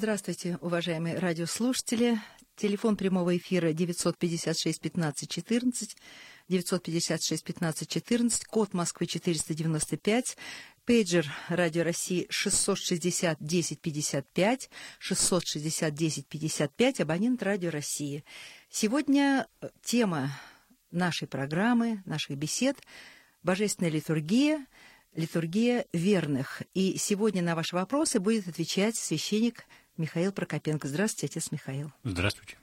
Здравствуйте, 0.00 0.56
уважаемые 0.62 1.18
радиослушатели. 1.18 2.18
Телефон 2.56 2.96
прямого 2.96 3.36
эфира 3.36 3.74
956 3.74 4.80
15 4.80 5.28
14, 5.28 5.96
956 6.48 7.44
15 7.44 7.86
14, 7.86 8.44
код 8.46 8.72
Москвы 8.72 9.06
495, 9.06 10.38
пейджер 10.86 11.30
Радио 11.50 11.82
России 11.82 12.26
660 12.30 13.36
10 13.40 13.78
55, 13.78 14.70
660 15.00 15.94
10 15.94 16.26
55, 16.26 17.00
абонент 17.00 17.42
Радио 17.42 17.68
России. 17.68 18.24
Сегодня 18.70 19.48
тема 19.82 20.32
нашей 20.90 21.28
программы, 21.28 22.02
наших 22.06 22.38
бесед– 22.38 22.78
божественная 23.42 23.90
литургия– 23.90 24.66
литургия 25.14 25.86
верных. 25.92 26.62
И 26.74 26.96
сегодня 26.96 27.42
на 27.42 27.54
ваши 27.54 27.74
вопросы 27.74 28.20
будет 28.20 28.48
отвечать 28.48 28.96
священник 28.96 29.64
Михаил 30.00 30.32
Прокопенко. 30.32 30.88
Здравствуйте, 30.88 31.26
отец 31.26 31.52
Михаил. 31.52 31.92
Здравствуйте. 32.02 32.56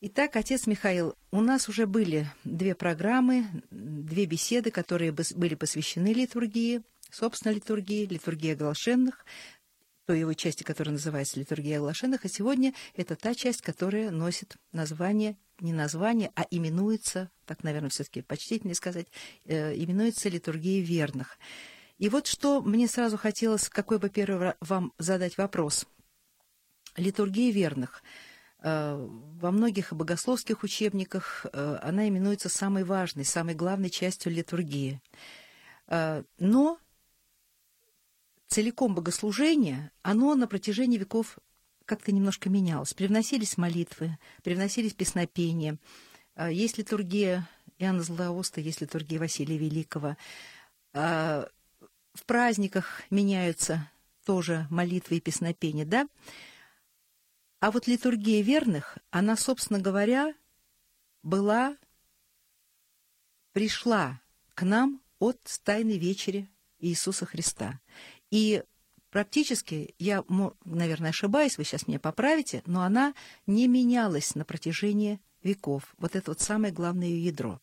Итак, 0.00 0.34
отец 0.36 0.66
Михаил, 0.66 1.14
у 1.30 1.42
нас 1.42 1.68
уже 1.68 1.86
были 1.86 2.26
две 2.44 2.74
программы, 2.74 3.46
две 3.70 4.24
беседы, 4.24 4.70
которые 4.70 5.12
были 5.12 5.54
посвящены 5.54 6.14
литургии, 6.14 6.82
собственно, 7.10 7.52
литургии, 7.52 8.06
литургии 8.06 8.52
оглашенных, 8.52 9.26
той 10.06 10.20
его 10.20 10.32
части, 10.32 10.62
которая 10.62 10.94
называется 10.94 11.38
литургия 11.38 11.76
оглашенных, 11.76 12.24
а 12.24 12.28
сегодня 12.28 12.72
это 12.96 13.14
та 13.14 13.34
часть, 13.34 13.60
которая 13.60 14.10
носит 14.10 14.56
название 14.72 15.36
не 15.60 15.74
название, 15.74 16.32
а 16.34 16.46
именуется, 16.50 17.30
так, 17.44 17.62
наверное, 17.62 17.90
все-таки 17.90 18.22
почтительнее 18.22 18.74
сказать, 18.74 19.08
э, 19.44 19.74
именуется 19.74 20.30
литургией 20.30 20.82
верных. 20.82 21.38
И 21.98 22.08
вот 22.08 22.26
что 22.26 22.62
мне 22.62 22.88
сразу 22.88 23.18
хотелось, 23.18 23.68
какой 23.68 23.98
бы 23.98 24.08
первый 24.08 24.54
вам 24.60 24.94
задать 24.98 25.36
вопрос. 25.36 25.86
Литургия 26.96 27.52
верных. 27.52 28.02
Э, 28.62 29.08
во 29.40 29.50
многих 29.50 29.92
богословских 29.92 30.62
учебниках 30.62 31.46
э, 31.52 31.78
она 31.82 32.08
именуется 32.08 32.48
самой 32.48 32.84
важной, 32.84 33.24
самой 33.24 33.54
главной 33.54 33.88
частью 33.88 34.32
литургии. 34.32 35.00
Э, 35.86 36.24
но 36.38 36.78
целиком 38.48 38.94
богослужение, 38.94 39.90
оно 40.02 40.34
на 40.34 40.46
протяжении 40.46 40.98
веков 40.98 41.38
как-то 41.86 42.12
немножко 42.12 42.50
менялось. 42.50 42.92
Привносились 42.92 43.56
молитвы, 43.56 44.18
привносились 44.42 44.92
песнопения. 44.92 45.78
Есть 46.38 46.78
литургия 46.78 47.48
Иоанна 47.78 48.02
Златоуста, 48.02 48.60
есть 48.60 48.80
литургия 48.80 49.18
Василия 49.18 49.58
Великого. 49.58 50.16
В 50.92 51.50
праздниках 52.26 53.02
меняются 53.10 53.90
тоже 54.24 54.68
молитвы 54.70 55.16
и 55.16 55.20
песнопения, 55.20 55.84
да? 55.84 56.06
А 57.60 57.70
вот 57.70 57.86
литургия 57.86 58.42
верных, 58.42 58.98
она, 59.10 59.36
собственно 59.36 59.78
говоря, 59.78 60.34
была, 61.22 61.76
пришла 63.52 64.20
к 64.54 64.62
нам 64.62 65.02
от 65.18 65.38
Тайной 65.62 65.98
Вечери 65.98 66.48
Иисуса 66.78 67.26
Христа. 67.26 67.78
И 68.30 68.64
практически, 69.10 69.94
я, 69.98 70.24
наверное, 70.64 71.10
ошибаюсь, 71.10 71.58
вы 71.58 71.64
сейчас 71.64 71.86
меня 71.86 72.00
поправите, 72.00 72.62
но 72.64 72.82
она 72.82 73.14
не 73.46 73.68
менялась 73.68 74.34
на 74.34 74.46
протяжении 74.46 75.20
веков. 75.42 75.94
Вот 75.98 76.16
это 76.16 76.30
вот 76.30 76.40
самое 76.40 76.72
главное 76.72 77.08
ее 77.08 77.26
ядро. 77.26 77.60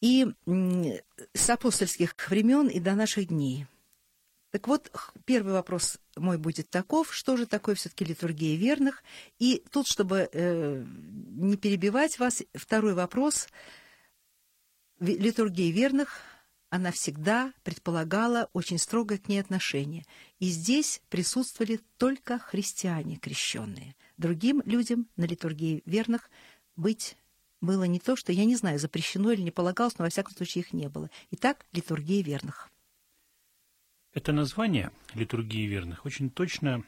И 0.00 0.26
с 1.34 1.50
апостольских 1.50 2.14
времен 2.28 2.66
и 2.66 2.80
до 2.80 2.94
наших 2.94 3.28
дней. 3.28 3.66
Так 4.56 4.68
вот, 4.68 4.90
первый 5.26 5.52
вопрос 5.52 5.98
мой 6.16 6.38
будет 6.38 6.70
таков, 6.70 7.14
что 7.14 7.36
же 7.36 7.44
такое 7.44 7.74
все-таки 7.74 8.06
литургия 8.06 8.56
верных? 8.56 9.04
И 9.38 9.62
тут, 9.70 9.86
чтобы 9.86 10.30
э, 10.32 10.82
не 10.82 11.58
перебивать 11.58 12.18
вас, 12.18 12.42
второй 12.54 12.94
вопрос. 12.94 13.48
Литургия 14.98 15.70
верных– 15.70 16.22
она 16.70 16.90
всегда 16.90 17.52
предполагала 17.64 18.48
очень 18.54 18.78
строго 18.78 19.18
к 19.18 19.28
ней 19.28 19.40
отношение. 19.40 20.06
И 20.38 20.48
здесь 20.48 21.02
присутствовали 21.10 21.80
только 21.98 22.38
христиане 22.38 23.16
крещенные. 23.16 23.94
Другим 24.16 24.62
людям 24.64 25.06
на 25.16 25.24
литургии 25.24 25.82
верных 25.84 26.30
быть 26.76 27.18
было 27.60 27.84
не 27.84 28.00
то, 28.00 28.16
что, 28.16 28.32
я 28.32 28.46
не 28.46 28.56
знаю, 28.56 28.78
запрещено 28.78 29.32
или 29.32 29.42
не 29.42 29.50
полагалось, 29.50 29.98
но 29.98 30.04
во 30.04 30.10
всяком 30.10 30.34
случае 30.34 30.64
их 30.64 30.72
не 30.72 30.88
было. 30.88 31.10
Итак, 31.30 31.66
литургия 31.72 32.22
верных. 32.22 32.70
Это 34.16 34.32
название 34.32 34.92
литургии 35.12 35.66
верных 35.66 36.06
очень 36.06 36.30
точно 36.30 36.82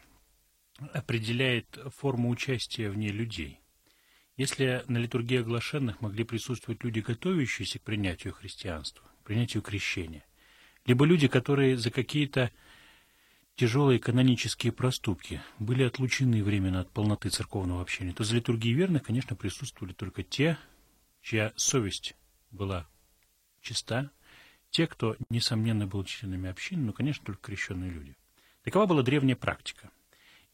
определяет 0.94 1.78
форму 1.94 2.30
участия 2.30 2.88
в 2.88 2.96
ней 2.96 3.10
людей. 3.10 3.60
Если 4.38 4.82
на 4.88 4.96
литургии 4.96 5.40
оглашенных 5.40 6.00
могли 6.00 6.24
присутствовать 6.24 6.82
люди, 6.82 7.00
готовящиеся 7.00 7.80
к 7.80 7.82
принятию 7.82 8.32
христианства, 8.32 9.06
принятию 9.24 9.62
крещения, 9.62 10.24
либо 10.86 11.04
люди, 11.04 11.28
которые 11.28 11.76
за 11.76 11.90
какие-то 11.90 12.50
тяжелые 13.56 13.98
канонические 13.98 14.72
проступки 14.72 15.42
были 15.58 15.82
отлучены 15.82 16.42
временно 16.42 16.80
от 16.80 16.90
полноты 16.90 17.28
церковного 17.28 17.82
общения, 17.82 18.14
то 18.14 18.24
за 18.24 18.36
литургией 18.36 18.74
верных, 18.74 19.02
конечно, 19.02 19.36
присутствовали 19.36 19.92
только 19.92 20.22
те, 20.22 20.56
чья 21.20 21.52
совесть 21.56 22.16
была 22.50 22.88
чиста, 23.60 24.12
те, 24.70 24.86
кто, 24.86 25.16
несомненно, 25.30 25.86
был 25.86 26.04
членами 26.04 26.50
общины, 26.50 26.82
но, 26.82 26.92
конечно, 26.92 27.24
только 27.24 27.42
крещенные 27.42 27.90
люди. 27.90 28.16
Такова 28.62 28.86
была 28.86 29.02
древняя 29.02 29.36
практика. 29.36 29.90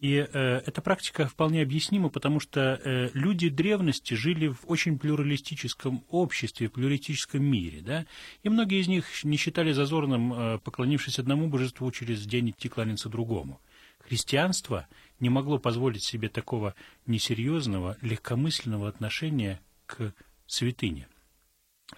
И 0.00 0.16
э, 0.16 0.26
эта 0.66 0.82
практика 0.82 1.26
вполне 1.26 1.62
объяснима, 1.62 2.10
потому 2.10 2.40
что 2.40 2.80
э, 2.84 3.10
люди 3.14 3.48
древности 3.48 4.14
жили 4.14 4.48
в 4.48 4.60
очень 4.66 4.98
плюралистическом 4.98 6.04
обществе, 6.10 6.68
в 6.68 6.72
плюралистическом 6.72 7.42
мире, 7.42 7.80
да, 7.80 8.04
и 8.42 8.48
многие 8.48 8.80
из 8.80 8.88
них 8.88 9.24
не 9.24 9.36
считали 9.36 9.72
зазорным, 9.72 10.32
э, 10.34 10.58
поклонившись 10.58 11.18
одному 11.18 11.48
божеству, 11.48 11.90
через 11.90 12.26
день 12.26 12.50
идти 12.50 12.68
кланяться 12.68 13.08
другому. 13.08 13.60
Христианство 14.00 14.86
не 15.20 15.30
могло 15.30 15.58
позволить 15.58 16.04
себе 16.04 16.28
такого 16.28 16.74
несерьезного, 17.06 17.96
легкомысленного 18.02 18.88
отношения 18.88 19.60
к 19.86 20.12
святыне. 20.46 21.08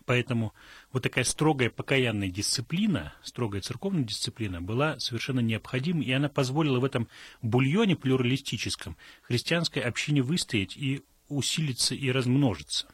Поэтому 0.05 0.53
вот 0.93 1.03
такая 1.03 1.25
строгая 1.25 1.71
покаянная 1.71 2.29
дисциплина, 2.29 3.15
строгая 3.23 3.61
церковная 3.61 4.05
дисциплина 4.05 4.61
была 4.61 4.99
совершенно 4.99 5.41
необходима, 5.41 6.03
и 6.03 6.13
она 6.13 6.29
позволила 6.29 6.79
в 6.79 6.85
этом 6.85 7.09
бульоне 7.43 7.97
плюралистическом 7.97 8.97
христианской 9.23 9.83
общине 9.83 10.23
выстоять 10.23 10.77
и 10.77 11.03
усилиться 11.29 11.95
и 11.95 12.11
размножиться. 12.11 12.89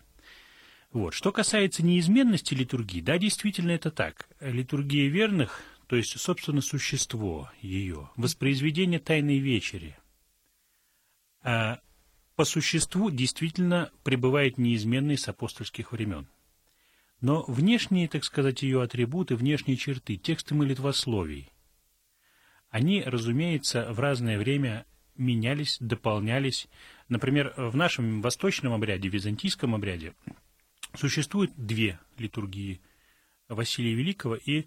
Вот. 0.92 1.14
Что 1.14 1.32
касается 1.32 1.82
неизменности 1.82 2.54
литургии, 2.54 3.00
да, 3.00 3.19
действительно 3.19 3.70
это 3.70 3.90
так. 3.90 4.28
Литургия 4.40 5.08
верных, 5.08 5.62
то 5.86 5.96
есть, 5.96 6.19
собственно, 6.20 6.60
существо 6.60 7.50
ее, 7.60 8.10
воспроизведение 8.16 9.00
Тайной 9.00 9.38
Вечери, 9.38 9.96
а 11.42 11.80
по 12.36 12.44
существу 12.44 13.10
действительно 13.10 13.90
пребывает 14.04 14.58
неизменной 14.58 15.19
с 15.19 15.28
апостольских 15.28 15.92
времен. 15.92 16.28
Но 17.22 17.44
внешние, 17.46 18.08
так 18.08 18.24
сказать, 18.24 18.62
ее 18.62 18.82
атрибуты, 18.82 19.36
внешние 19.36 19.76
черты, 19.76 20.16
тексты 20.16 20.56
молитвословий, 20.56 21.50
они, 22.68 23.00
разумеется, 23.02 23.92
в 23.92 24.00
разное 24.00 24.38
время 24.38 24.86
менялись, 25.16 25.76
дополнялись. 25.78 26.68
Например, 27.08 27.54
в 27.56 27.76
нашем 27.76 28.22
восточном 28.22 28.72
обряде, 28.72 29.08
византийском 29.08 29.74
обряде, 29.74 30.14
существует 30.94 31.52
две 31.56 32.00
литургии 32.18 32.80
Василия 33.48 33.94
Великого 33.94 34.34
и 34.34 34.64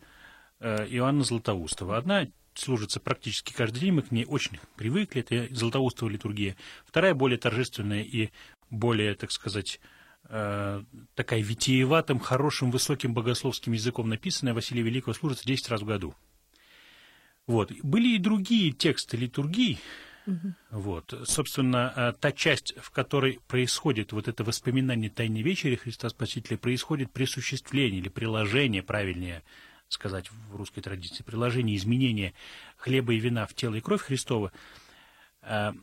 э, 0.59 0.87
Иоанна 0.91 1.23
Златоустова. 1.23 1.97
Одна 1.97 2.27
служится 2.53 3.01
практически 3.01 3.51
каждый 3.51 3.79
день, 3.79 3.91
мы 3.91 4.01
к 4.01 4.11
ней 4.11 4.25
очень 4.25 4.59
привыкли, 4.77 5.25
это 5.27 5.53
Златоустова 5.53 6.07
литургия. 6.07 6.55
Вторая 6.85 7.15
более 7.15 7.37
торжественная 7.37 8.03
и 8.03 8.29
более, 8.69 9.13
так 9.15 9.31
сказать, 9.31 9.81
такая 10.27 11.41
витиеватым, 11.41 12.19
хорошим, 12.19 12.71
высоким 12.71 13.13
богословским 13.13 13.73
языком 13.73 14.09
написанная 14.09 14.53
Василия 14.53 14.81
Великого 14.81 15.13
служится 15.13 15.45
10 15.45 15.69
раз 15.69 15.81
в 15.81 15.85
году. 15.85 16.15
Вот. 17.47 17.71
Были 17.83 18.15
и 18.15 18.17
другие 18.17 18.71
тексты 18.71 19.17
литургии, 19.17 19.77
угу. 20.25 20.53
вот. 20.71 21.13
Собственно, 21.25 21.93
э, 21.95 22.13
та 22.19 22.31
часть, 22.31 22.73
в 22.77 22.89
которой 22.89 23.39
происходит 23.47 24.13
вот 24.13 24.27
это 24.27 24.43
воспоминание 24.43 25.09
Тайной 25.09 25.43
Вечери 25.43 25.75
Христа 25.75 26.09
Спасителя, 26.09 26.57
происходит 26.57 27.11
присуществление 27.11 27.99
или 27.99 28.09
приложение, 28.09 28.81
правильнее 28.81 29.43
сказать 29.87 30.31
в 30.31 30.55
русской 30.55 30.81
традиции, 30.81 31.23
приложение 31.23 31.75
изменения 31.75 32.33
хлеба 32.77 33.13
и 33.13 33.19
вина 33.19 33.45
в 33.45 33.53
тело 33.53 33.75
и 33.75 33.81
кровь 33.81 34.01
Христова. 34.01 34.51
Э, 35.43 35.73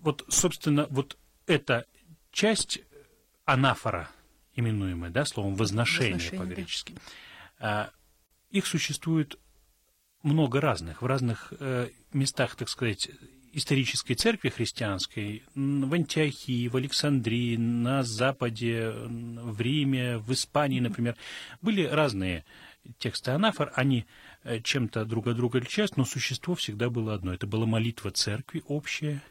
вот, 0.00 0.24
собственно, 0.28 0.86
вот 0.90 1.16
эта 1.46 1.86
часть 2.32 2.80
анафора, 3.48 4.10
именуемая, 4.54 5.10
да, 5.10 5.24
словом 5.24 5.54
возношение, 5.56 6.14
возношение 6.14 6.40
по-гречески. 6.40 6.94
Да. 7.58 7.90
Их 8.50 8.66
существует 8.66 9.38
много 10.22 10.60
разных, 10.60 11.00
в 11.00 11.06
разных 11.06 11.52
э, 11.58 11.88
местах, 12.12 12.56
так 12.56 12.68
сказать, 12.68 13.08
исторической 13.52 14.14
церкви 14.14 14.50
христианской 14.50 15.44
в 15.54 15.94
Антиохии, 15.94 16.68
в 16.68 16.76
Александрии, 16.76 17.56
на 17.56 18.02
Западе, 18.02 18.90
в 18.90 19.58
Риме, 19.60 20.18
в 20.18 20.30
Испании, 20.32 20.80
например, 20.80 21.16
были 21.62 21.84
разные 21.84 22.44
тексты 22.98 23.30
анафор, 23.30 23.72
они 23.74 24.04
э, 24.44 24.60
чем-то 24.60 25.06
друг 25.06 25.26
от 25.26 25.36
друга 25.36 25.58
отличаются, 25.58 25.98
но 25.98 26.04
существо 26.04 26.54
всегда 26.54 26.90
было 26.90 27.14
одно. 27.14 27.32
Это 27.32 27.46
была 27.46 27.64
молитва 27.64 28.10
церкви 28.10 28.62
общая, 28.66 29.22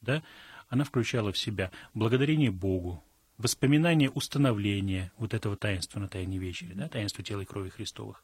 да? 0.00 0.24
она 0.68 0.82
включала 0.82 1.32
в 1.32 1.38
себя 1.38 1.70
благодарение 1.94 2.50
Богу, 2.50 3.04
воспоминание 3.38 4.10
установления 4.10 5.12
вот 5.18 5.34
этого 5.34 5.56
таинства 5.56 6.00
на 6.00 6.08
Тайной 6.08 6.38
вечере, 6.38 6.74
да, 6.74 6.88
таинства 6.88 7.24
тела 7.24 7.40
и 7.40 7.44
крови 7.44 7.70
Христовых. 7.70 8.22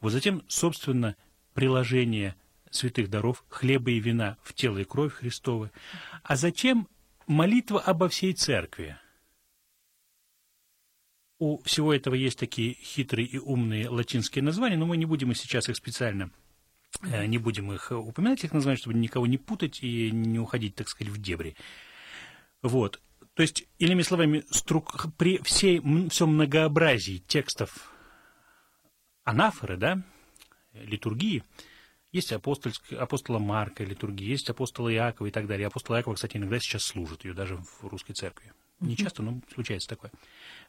Вот 0.00 0.12
затем, 0.12 0.42
собственно, 0.48 1.16
приложение 1.54 2.36
святых 2.70 3.10
даров, 3.10 3.44
хлеба 3.48 3.90
и 3.90 4.00
вина 4.00 4.36
в 4.42 4.54
тело 4.54 4.78
и 4.78 4.84
кровь 4.84 5.14
Христовы, 5.14 5.70
а 6.22 6.36
затем 6.36 6.88
молитва 7.26 7.80
обо 7.80 8.08
всей 8.08 8.32
церкви. 8.32 8.96
У 11.38 11.62
всего 11.62 11.94
этого 11.94 12.14
есть 12.14 12.38
такие 12.38 12.74
хитрые 12.74 13.26
и 13.26 13.38
умные 13.38 13.88
латинские 13.88 14.44
названия, 14.44 14.76
но 14.76 14.86
мы 14.86 14.98
не 14.98 15.06
будем 15.06 15.34
сейчас 15.34 15.68
их 15.68 15.76
специально 15.76 16.30
э, 17.02 17.26
не 17.26 17.38
будем 17.38 17.72
их 17.72 17.90
упоминать, 17.92 18.44
их 18.44 18.52
названия, 18.52 18.78
чтобы 18.78 18.98
никого 18.98 19.26
не 19.26 19.38
путать 19.38 19.82
и 19.82 20.10
не 20.10 20.38
уходить, 20.38 20.74
так 20.74 20.88
сказать, 20.88 21.12
в 21.12 21.20
дебри. 21.20 21.56
Вот. 22.62 23.00
То 23.34 23.42
есть, 23.42 23.66
иными 23.78 24.02
словами, 24.02 24.44
струк... 24.50 25.06
при 25.16 25.38
всей, 25.42 25.80
всем 26.08 26.34
многообразии 26.34 27.18
текстов 27.26 27.92
анафоры, 29.24 29.76
да, 29.76 30.02
литургии, 30.72 31.44
есть 32.12 32.32
апостольск... 32.32 32.92
апостола 32.92 33.38
Марка 33.38 33.84
литургия, 33.84 34.28
есть 34.28 34.50
апостола 34.50 34.92
Иакова 34.92 35.28
и 35.28 35.30
так 35.30 35.46
далее. 35.46 35.68
Апостол 35.68 35.96
Иакова, 35.96 36.14
кстати, 36.14 36.36
иногда 36.36 36.58
сейчас 36.58 36.84
служит 36.84 37.24
ее 37.24 37.34
даже 37.34 37.56
в 37.56 37.84
русской 37.84 38.14
церкви. 38.14 38.52
Не 38.80 38.96
часто, 38.96 39.22
но 39.22 39.40
случается 39.52 39.88
такое. 39.88 40.10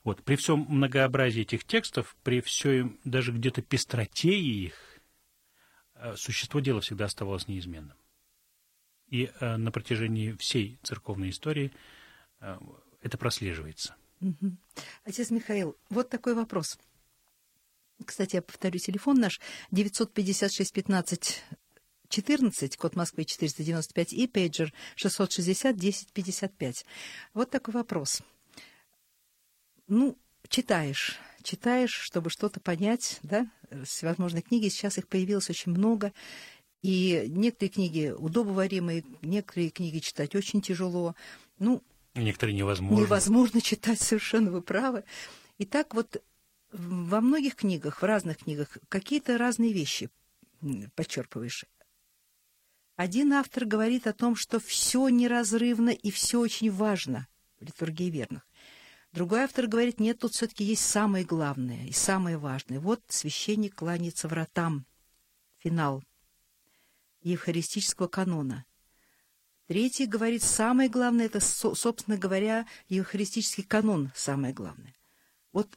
Вот. 0.04 0.22
При 0.24 0.36
всем 0.36 0.66
многообразии 0.68 1.44
этих 1.44 1.64
текстов, 1.64 2.16
при 2.24 2.42
всей 2.42 2.98
даже 3.06 3.32
где-то 3.32 3.62
пестроте 3.62 4.38
их, 4.38 4.74
э, 5.96 6.16
существо 6.18 6.60
дела 6.60 6.82
всегда 6.82 7.06
оставалось 7.06 7.48
неизменным. 7.48 7.98
И 9.08 9.32
э, 9.40 9.56
на 9.56 9.72
протяжении 9.72 10.34
всей 10.34 10.78
церковной 10.84 11.30
истории 11.30 11.72
это 13.02 13.18
прослеживается. 13.18 13.96
Угу. 14.22 14.58
Отец 15.06 15.30
Михаил, 15.32 15.78
вот 15.90 16.10
такой 16.10 16.34
вопрос. 16.34 16.78
Кстати, 18.06 18.36
я 18.36 18.42
повторю 18.42 18.80
телефон 18.80 19.20
наш 19.20 19.40
956 19.72 20.74
15 20.74 21.44
14, 22.10 22.78
код 22.78 22.96
Москвы 22.96 23.24
495 23.24 24.14
и 24.14 24.28
пейджер 24.28 24.74
660 24.96 25.76
1055. 25.76 26.86
Вот 27.34 27.50
такой 27.50 27.74
вопрос. 27.74 28.22
Ну, 29.88 30.18
читаешь, 30.48 31.18
читаешь, 31.42 31.94
чтобы 31.94 32.30
что-то 32.30 32.60
понять, 32.60 33.20
да, 33.24 33.50
всевозможные 33.86 34.42
книги, 34.42 34.68
сейчас 34.68 34.98
их 34.98 35.08
появилось 35.08 35.50
очень 35.50 35.72
много, 35.72 36.12
и 36.82 37.26
некоторые 37.28 37.72
книги 37.72 38.14
удобоваримые, 38.16 39.06
некоторые 39.22 39.70
книги 39.70 40.00
читать 40.00 40.36
очень 40.36 40.62
тяжело. 40.62 41.16
Ну, 41.60 41.82
некоторые 42.16 42.56
невозможно. 42.56 43.04
Невозможно 43.04 43.62
читать, 43.62 44.02
совершенно 44.02 44.52
вы 44.52 44.62
правы. 44.62 45.04
И 45.58 45.66
так 45.66 45.94
вот 45.94 46.24
во 46.72 47.22
многих 47.22 47.56
книгах, 47.56 48.02
в 48.02 48.06
разных 48.06 48.40
книгах, 48.40 48.78
какие-то 48.90 49.38
разные 49.38 49.74
вещи 49.74 50.10
подчерпываешь. 50.96 51.66
Один 52.96 53.34
автор 53.34 53.66
говорит 53.66 54.08
о 54.08 54.14
том, 54.14 54.36
что 54.36 54.60
все 54.60 55.10
неразрывно 55.10 55.90
и 55.90 56.12
все 56.12 56.40
очень 56.40 56.72
важно 56.72 57.28
в 57.60 57.64
литургии 57.66 58.10
верных. 58.10 58.48
Другой 59.12 59.42
автор 59.42 59.68
говорит, 59.68 60.00
нет, 60.00 60.20
тут 60.20 60.34
все-таки 60.34 60.64
есть 60.64 60.86
самое 60.86 61.26
главное 61.26 61.86
и 61.86 61.92
самое 61.92 62.38
важное. 62.38 62.80
Вот 62.80 63.02
священник 63.08 63.76
кланяется 63.76 64.28
вратам. 64.28 64.86
Финал 65.58 66.04
евхаристического 67.22 68.08
канона. 68.08 68.66
Третий 69.72 70.06
говорит, 70.06 70.44
самое 70.44 70.90
главное, 70.90 71.28
это, 71.28 71.40
собственно 71.40 72.18
говоря, 72.18 72.66
евхаристический 72.90 73.64
канон 73.64 74.12
самое 74.14 74.54
главное. 74.54 74.94
Вот 75.54 75.70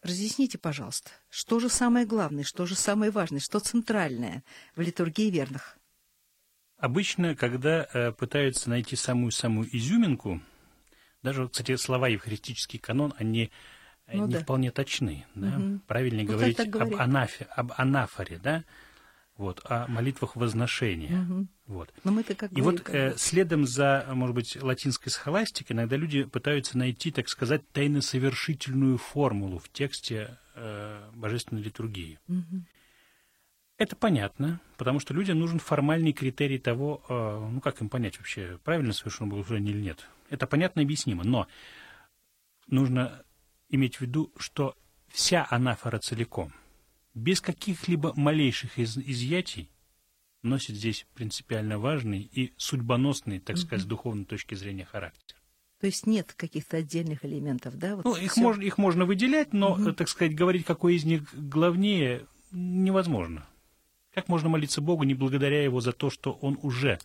разъясните, 0.00 0.56
пожалуйста, 0.56 1.10
что 1.28 1.60
же 1.60 1.68
самое 1.68 2.06
главное, 2.06 2.44
что 2.44 2.64
же 2.64 2.74
самое 2.74 3.10
важное, 3.10 3.40
что 3.40 3.58
центральное 3.58 4.42
в 4.74 4.80
литургии 4.80 5.28
верных? 5.28 5.76
Обычно, 6.78 7.36
когда 7.36 7.86
э, 7.92 8.12
пытаются 8.12 8.70
найти 8.70 8.96
самую-самую 8.96 9.68
изюминку, 9.76 10.40
даже, 11.22 11.46
кстати, 11.46 11.76
слова 11.76 12.08
евхаристический 12.08 12.78
канон, 12.78 13.12
они 13.18 13.50
э, 14.06 14.16
ну, 14.16 14.28
не 14.28 14.32
да. 14.32 14.40
вполне 14.40 14.70
точны. 14.70 15.26
Да? 15.34 15.58
Угу. 15.58 15.80
Правильнее 15.88 16.24
ну, 16.24 16.32
говорить 16.32 16.58
об, 16.58 16.94
анафе, 16.94 17.44
об 17.50 17.72
анафоре, 17.76 18.38
да? 18.38 18.64
Вот, 19.36 19.60
о 19.64 19.86
молитвах 19.88 20.36
возношения. 20.36 21.22
Угу. 21.22 21.46
Вот. 21.66 21.92
Но 22.04 22.12
мы 22.12 22.22
как 22.22 22.52
И 22.52 22.60
вот 22.60 22.88
э, 22.88 23.14
следом 23.16 23.66
за, 23.66 24.06
может 24.12 24.34
быть, 24.34 24.62
латинской 24.62 25.10
схоластикой 25.10 25.74
иногда 25.74 25.96
люди 25.96 26.24
пытаются 26.24 26.76
найти, 26.76 27.10
так 27.10 27.28
сказать, 27.28 27.62
тайносовершительную 27.72 28.98
формулу 28.98 29.58
в 29.58 29.68
тексте 29.70 30.38
э, 30.54 31.10
божественной 31.14 31.62
литургии. 31.62 32.18
Угу. 32.28 32.64
Это 33.78 33.96
понятно, 33.96 34.60
потому 34.76 35.00
что 35.00 35.14
людям 35.14 35.38
нужен 35.38 35.58
формальный 35.58 36.12
критерий 36.12 36.58
того, 36.58 37.02
э, 37.08 37.48
ну 37.50 37.60
как 37.60 37.80
им 37.80 37.88
понять 37.88 38.18
вообще, 38.18 38.58
правильно 38.64 38.92
совершено 38.92 39.30
богослужение 39.30 39.74
или 39.74 39.82
нет. 39.82 40.06
Это 40.28 40.46
понятно 40.46 40.80
и 40.80 40.84
объяснимо, 40.84 41.24
но 41.24 41.46
нужно 42.68 43.22
иметь 43.70 43.96
в 43.96 44.02
виду, 44.02 44.30
что 44.36 44.76
вся 45.08 45.46
анафора 45.50 45.98
целиком– 45.98 46.52
без 47.14 47.40
каких-либо 47.40 48.12
малейших 48.16 48.78
из 48.78 48.96
изъятий 48.96 49.70
носит 50.42 50.76
здесь 50.76 51.06
принципиально 51.14 51.78
важный 51.78 52.20
и 52.32 52.52
судьбоносный, 52.56 53.38
так 53.38 53.58
сказать, 53.58 53.82
с 53.82 53.86
духовной 53.86 54.24
точки 54.24 54.54
зрения 54.54 54.84
характер. 54.84 55.36
То 55.80 55.86
есть 55.86 56.06
нет 56.06 56.32
каких-то 56.34 56.76
отдельных 56.76 57.24
элементов, 57.24 57.76
да? 57.76 57.96
Вот 57.96 58.04
ну, 58.04 58.14
их 58.14 58.36
можно, 58.36 58.62
их 58.62 58.78
можно 58.78 59.04
выделять, 59.04 59.52
но, 59.52 59.72
угу. 59.72 59.92
так 59.92 60.08
сказать, 60.08 60.34
говорить, 60.34 60.64
какой 60.64 60.94
из 60.94 61.04
них 61.04 61.22
главнее, 61.34 62.26
невозможно. 62.52 63.48
Как 64.14 64.28
можно 64.28 64.48
молиться 64.48 64.80
Богу, 64.80 65.02
не 65.02 65.14
благодаря 65.14 65.64
Его 65.64 65.80
за 65.80 65.92
то, 65.92 66.08
что 66.08 66.32
Он 66.34 66.58
уже 66.62 67.00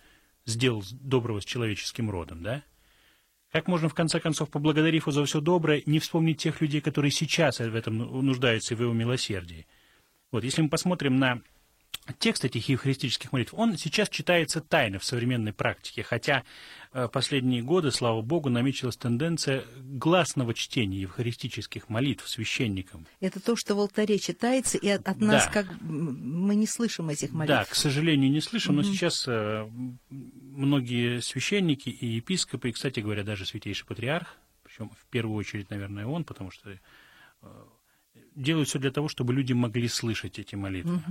сделал 0.45 0.83
доброго 0.92 1.39
с 1.39 1.45
человеческим 1.45 2.12
родом, 2.12 2.44
да? 2.44 2.63
Как 3.51 3.67
можно, 3.67 3.89
в 3.89 3.93
конце 3.93 4.20
концов, 4.20 4.50
поблагодарив 4.51 5.03
Его 5.03 5.12
за 5.12 5.25
все 5.25 5.41
доброе, 5.41 5.82
не 5.86 6.00
вспомнить 6.00 6.39
тех 6.39 6.62
людей, 6.62 6.82
которые 6.82 7.12
сейчас 7.12 7.60
в 7.60 7.75
этом 7.75 7.98
нуждаются 7.98 8.75
в 8.75 8.82
Его 8.82 8.93
милосердии? 8.93 9.65
Вот, 10.31 10.43
если 10.43 10.62
мы 10.62 10.69
посмотрим 10.69 11.17
на 11.17 11.41
текст 12.19 12.46
этих 12.46 12.69
евхаристических 12.69 13.31
молитв, 13.31 13.53
он 13.53 13.77
сейчас 13.77 14.10
читается 14.10 14.62
тайно 14.62 15.00
в 15.00 15.03
современной 15.03 15.53
практике, 15.53 16.03
хотя 16.03 16.43
э, 16.93 17.07
последние 17.12 17.62
годы, 17.62 17.91
слава 17.91 18.22
богу, 18.22 18.50
намечилась 18.50 18.98
тенденция 18.98 19.63
гласного 19.77 20.53
чтения 20.53 21.01
евхаристических 21.01 21.89
молитв 21.89 22.27
священникам. 22.27 23.05
Это 23.19 23.39
то, 23.39 23.55
что 23.55 23.75
в 23.75 23.79
алтаре 23.79 24.19
читается, 24.19 24.77
и 24.77 24.88
от, 24.89 25.07
от 25.07 25.19
нас 25.19 25.46
да. 25.46 25.51
как 25.51 25.81
мы 25.81 26.55
не 26.55 26.67
слышим 26.67 27.10
этих 27.10 27.31
молитв. 27.31 27.55
Да, 27.55 27.65
к 27.65 27.75
сожалению, 27.75 28.31
не 28.31 28.41
слышим, 28.41 28.77
угу. 28.77 28.86
но 28.86 28.93
сейчас 28.93 29.25
э, 29.27 29.69
многие 30.10 31.22
священники 31.22 31.89
и 31.89 32.05
епископы, 32.05 32.69
и, 32.69 32.72
кстати 32.72 33.00
говоря, 33.00 33.24
даже 33.24 33.46
святейший 33.46 33.86
патриарх, 33.86 34.38
причем 34.63 34.89
в 34.89 35.05
первую 35.10 35.38
очередь, 35.38 35.69
наверное, 35.69 36.05
он, 36.05 36.24
потому 36.24 36.51
что 36.51 36.72
э, 36.72 36.77
делают 38.38 38.70
все 38.70 38.79
для 38.79 38.91
того, 38.91 39.08
чтобы 39.10 39.34
люди 39.34 39.53
могли 39.53 39.88
слышать 39.88 40.39
эти 40.39 40.56
молитвы. 40.56 41.01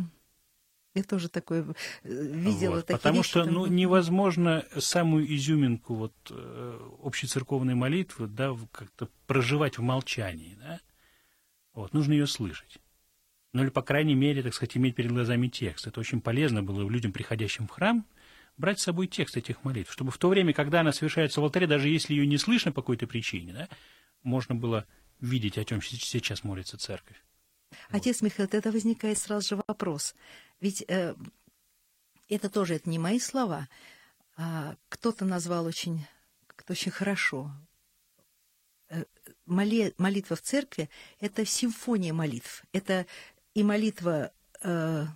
Я 0.95 1.03
тоже 1.03 1.29
такое 1.29 1.63
э, 1.63 1.73
видела. 2.05 2.77
Вот, 2.77 2.87
такие 2.87 2.97
потому 2.97 3.19
вещи, 3.19 3.29
что 3.29 3.45
там... 3.45 3.53
ну, 3.53 3.67
невозможно 3.67 4.65
самую 4.79 5.31
изюминку 5.37 5.95
вот, 5.95 6.15
э, 6.31 6.91
общецерковной 7.03 7.75
молитвы 7.75 8.29
да, 8.29 8.57
как-то 8.73 9.11
проживать 9.27 9.77
в 9.77 9.83
молчании. 9.83 10.57
Да? 10.59 10.81
Вот, 11.75 11.93
нужно 11.93 12.15
ее 12.15 12.27
слышать. 12.27 12.79
Ну 13.53 13.63
или, 13.63 13.69
по 13.69 13.83
крайней 13.83 14.15
мере, 14.15 14.43
так 14.43 14.55
сказать, 14.55 14.79
иметь 14.79 14.95
перед 14.95 15.13
глазами 15.13 15.49
текст. 15.49 15.87
Это 15.87 16.01
очень 16.01 16.23
полезно 16.23 16.63
было 16.63 16.89
людям, 16.89 17.13
приходящим 17.13 17.67
в 17.67 17.73
храм, 17.73 18.07
брать 18.57 18.81
с 18.81 18.85
собой 18.85 19.07
текст 19.07 19.37
этих 19.37 19.65
молитв, 19.65 19.93
чтобы 19.93 20.11
в 20.11 20.19
то 20.19 20.31
время, 20.31 20.55
когда 20.55 20.81
она 20.81 20.93
совершается 20.93 21.43
в 21.43 21.45
алтаре, 21.45 21.67
даже 21.67 21.91
если 21.91 22.15
ее 22.15 22.27
не 22.27 22.39
слышно 22.39 22.73
по 22.73 22.81
какой-то 22.81 23.07
причине, 23.07 23.53
да, 23.53 23.69
можно 24.23 24.55
было 24.55 24.87
видеть, 25.21 25.59
о 25.59 25.65
чем 25.65 25.83
сейчас 25.83 26.45
молится 26.45 26.79
церковь. 26.79 27.17
Отец 27.91 28.23
Михаил, 28.23 28.49
тогда 28.49 28.71
возникает 28.71 29.19
сразу 29.19 29.49
же 29.49 29.63
вопрос. 29.67 30.15
Ведь 30.61 30.85
э, 30.89 31.15
это 32.29 32.49
тоже 32.51 32.75
это 32.75 32.89
не 32.89 32.99
мои 32.99 33.19
слова. 33.19 33.69
А 34.37 34.77
кто-то 34.89 35.25
назвал 35.25 35.67
очень, 35.67 36.07
как-то 36.47 36.73
очень 36.73 36.93
хорошо. 36.93 37.51
Э, 38.89 39.05
моли, 39.47 39.95
молитва 39.99 40.37
в 40.37 40.43
церкви– 40.43 40.89
это 41.21 41.45
симфония 41.45 42.13
молитв. 42.13 42.65
Это 42.73 43.07
и 43.55 43.63
молитва 43.63 44.33
э, 44.63 45.07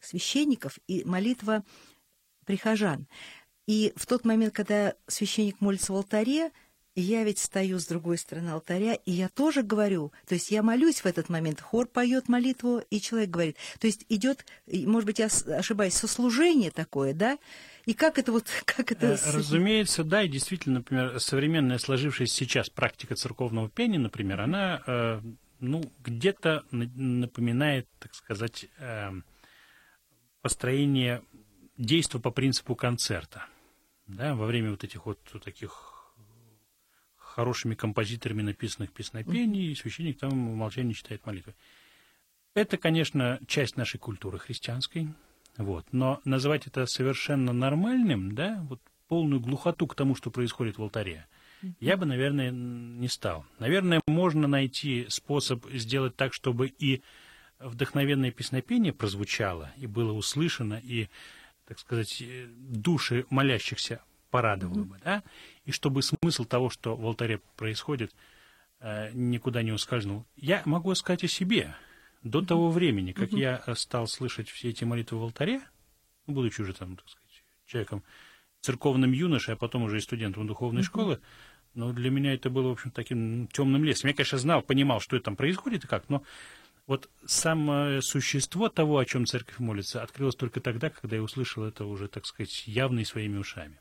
священников, 0.00 0.78
и 0.86 1.04
молитва 1.04 1.64
прихожан. 2.44 3.06
И 3.66 3.92
в 3.96 4.06
тот 4.06 4.24
момент, 4.24 4.54
когда 4.54 4.94
священник 5.06 5.60
молится 5.60 5.92
в 5.92 5.96
алтаре, 5.96 6.52
я 7.00 7.24
ведь 7.24 7.38
стою 7.38 7.78
с 7.78 7.86
другой 7.86 8.18
стороны 8.18 8.50
алтаря, 8.50 8.94
и 8.94 9.12
я 9.12 9.28
тоже 9.28 9.62
говорю, 9.62 10.12
то 10.26 10.34
есть 10.34 10.50
я 10.50 10.62
молюсь 10.62 11.00
в 11.00 11.06
этот 11.06 11.28
момент, 11.28 11.60
хор 11.60 11.86
поет 11.86 12.28
молитву, 12.28 12.82
и 12.90 13.00
человек 13.00 13.30
говорит. 13.30 13.56
То 13.78 13.86
есть 13.86 14.04
идет, 14.08 14.44
может 14.66 15.06
быть, 15.06 15.18
я 15.18 15.28
ошибаюсь, 15.56 15.94
сослужение 15.94 16.70
такое, 16.70 17.14
да? 17.14 17.38
И 17.86 17.94
как 17.94 18.18
это 18.18 18.32
вот, 18.32 18.46
как 18.64 18.92
это... 18.92 19.06
Э, 19.06 19.32
разумеется, 19.32 20.04
да, 20.04 20.22
и 20.22 20.28
действительно, 20.28 20.80
например, 20.80 21.20
современная 21.20 21.78
сложившаяся 21.78 22.34
сейчас 22.34 22.68
практика 22.68 23.14
церковного 23.14 23.70
пения, 23.70 23.98
например, 23.98 24.40
она, 24.40 24.82
э, 24.86 25.20
ну, 25.60 25.82
где-то 26.04 26.64
напоминает, 26.70 27.88
так 27.98 28.14
сказать, 28.14 28.66
э, 28.78 29.10
построение 30.42 31.22
действия 31.76 32.20
по 32.20 32.30
принципу 32.30 32.74
концерта, 32.74 33.46
да, 34.06 34.34
во 34.34 34.46
время 34.46 34.72
вот 34.72 34.84
этих 34.84 35.06
вот 35.06 35.18
таких 35.44 35.97
хорошими 37.38 37.76
композиторами 37.76 38.42
написанных 38.42 38.90
песнопений, 38.90 39.70
и 39.70 39.74
священник 39.76 40.18
там 40.18 40.30
в 40.30 40.56
молчании 40.56 40.92
читает 40.92 41.24
молитвы. 41.24 41.54
Это, 42.54 42.76
конечно, 42.76 43.38
часть 43.46 43.76
нашей 43.76 43.98
культуры 43.98 44.40
христианской, 44.40 45.06
вот, 45.56 45.86
но 45.92 46.20
называть 46.24 46.66
это 46.66 46.84
совершенно 46.86 47.52
нормальным, 47.52 48.34
да, 48.34 48.58
вот 48.68 48.80
полную 49.06 49.40
глухоту 49.40 49.86
к 49.86 49.94
тому, 49.94 50.16
что 50.16 50.32
происходит 50.32 50.78
в 50.78 50.82
алтаре, 50.82 51.28
я 51.78 51.96
бы, 51.96 52.06
наверное, 52.06 52.50
не 52.50 53.06
стал. 53.06 53.46
Наверное, 53.60 54.00
можно 54.08 54.48
найти 54.48 55.06
способ 55.08 55.64
сделать 55.70 56.16
так, 56.16 56.34
чтобы 56.34 56.66
и 56.66 57.02
вдохновенное 57.60 58.32
песнопение 58.32 58.92
прозвучало, 58.92 59.70
и 59.76 59.86
было 59.86 60.10
услышано, 60.10 60.80
и, 60.82 61.06
так 61.68 61.78
сказать, 61.78 62.20
души 62.48 63.26
молящихся 63.30 64.00
порадовало 64.30 64.84
бы, 64.84 64.98
да, 65.04 65.22
и 65.64 65.72
чтобы 65.72 66.02
смысл 66.02 66.44
того, 66.44 66.70
что 66.70 66.96
в 66.96 67.04
алтаре 67.06 67.40
происходит, 67.56 68.14
э, 68.80 69.10
никуда 69.12 69.62
не 69.62 69.72
ускользнул. 69.72 70.26
Я 70.36 70.62
могу 70.64 70.94
сказать 70.94 71.24
о 71.24 71.28
себе. 71.28 71.74
До 72.22 72.42
того 72.44 72.70
времени, 72.70 73.12
как 73.12 73.32
я 73.32 73.62
стал 73.76 74.08
слышать 74.08 74.48
все 74.48 74.70
эти 74.70 74.84
молитвы 74.84 75.18
в 75.18 75.22
алтаре, 75.22 75.60
ну, 76.26 76.34
будучи 76.34 76.60
уже 76.60 76.72
там, 76.72 76.96
так 76.96 77.08
сказать, 77.08 77.44
человеком, 77.64 78.02
церковным 78.60 79.12
юношей, 79.12 79.54
а 79.54 79.56
потом 79.56 79.84
уже 79.84 79.98
и 79.98 80.00
студентом 80.00 80.46
духовной 80.46 80.82
школы, 80.82 81.20
но 81.74 81.92
для 81.92 82.10
меня 82.10 82.34
это 82.34 82.50
было, 82.50 82.68
в 82.68 82.72
общем, 82.72 82.90
таким 82.90 83.46
темным 83.48 83.84
лесом. 83.84 84.08
Я, 84.08 84.14
конечно, 84.14 84.38
знал, 84.38 84.62
понимал, 84.62 85.00
что 85.00 85.16
это 85.16 85.26
там 85.26 85.36
происходит 85.36 85.84
и 85.84 85.86
как, 85.86 86.08
но 86.08 86.24
вот 86.86 87.08
самое 87.26 88.02
существо 88.02 88.68
того, 88.68 88.98
о 88.98 89.04
чем 89.04 89.26
церковь 89.26 89.58
молится, 89.58 90.02
открылось 90.02 90.34
только 90.34 90.60
тогда, 90.60 90.90
когда 90.90 91.16
я 91.16 91.22
услышал 91.22 91.64
это 91.64 91.84
уже, 91.84 92.08
так 92.08 92.26
сказать, 92.26 92.66
явно 92.66 93.00
и 93.00 93.04
своими 93.04 93.36
ушами. 93.36 93.78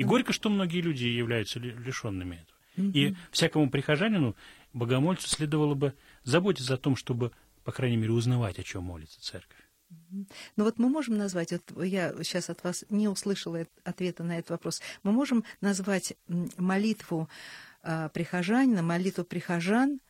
И 0.00 0.04
горько, 0.04 0.32
что 0.32 0.48
многие 0.48 0.80
люди 0.80 1.04
являются 1.04 1.58
лишенными 1.58 2.36
этого. 2.36 2.58
И 2.96 3.14
всякому 3.30 3.68
прихожанину, 3.68 4.34
богомольцу, 4.72 5.28
следовало 5.28 5.74
бы 5.74 5.92
заботиться 6.24 6.72
о 6.72 6.78
том, 6.78 6.96
чтобы, 6.96 7.32
по 7.64 7.72
крайней 7.72 7.98
мере, 7.98 8.12
узнавать, 8.12 8.58
о 8.58 8.62
чем 8.62 8.84
молится 8.84 9.20
церковь. 9.20 9.58
Ну 10.56 10.64
вот 10.64 10.78
мы 10.78 10.88
можем 10.88 11.18
назвать, 11.18 11.52
вот 11.52 11.84
я 11.84 12.14
сейчас 12.22 12.48
от 12.48 12.64
вас 12.64 12.86
не 12.88 13.08
услышала 13.08 13.66
ответа 13.84 14.24
на 14.24 14.38
этот 14.38 14.50
вопрос, 14.50 14.80
мы 15.02 15.12
можем 15.12 15.44
назвать 15.60 16.14
молитву 16.56 17.28
э, 17.82 18.08
прихожанина, 18.14 18.82
молитву 18.82 19.24
прихожан 19.24 20.00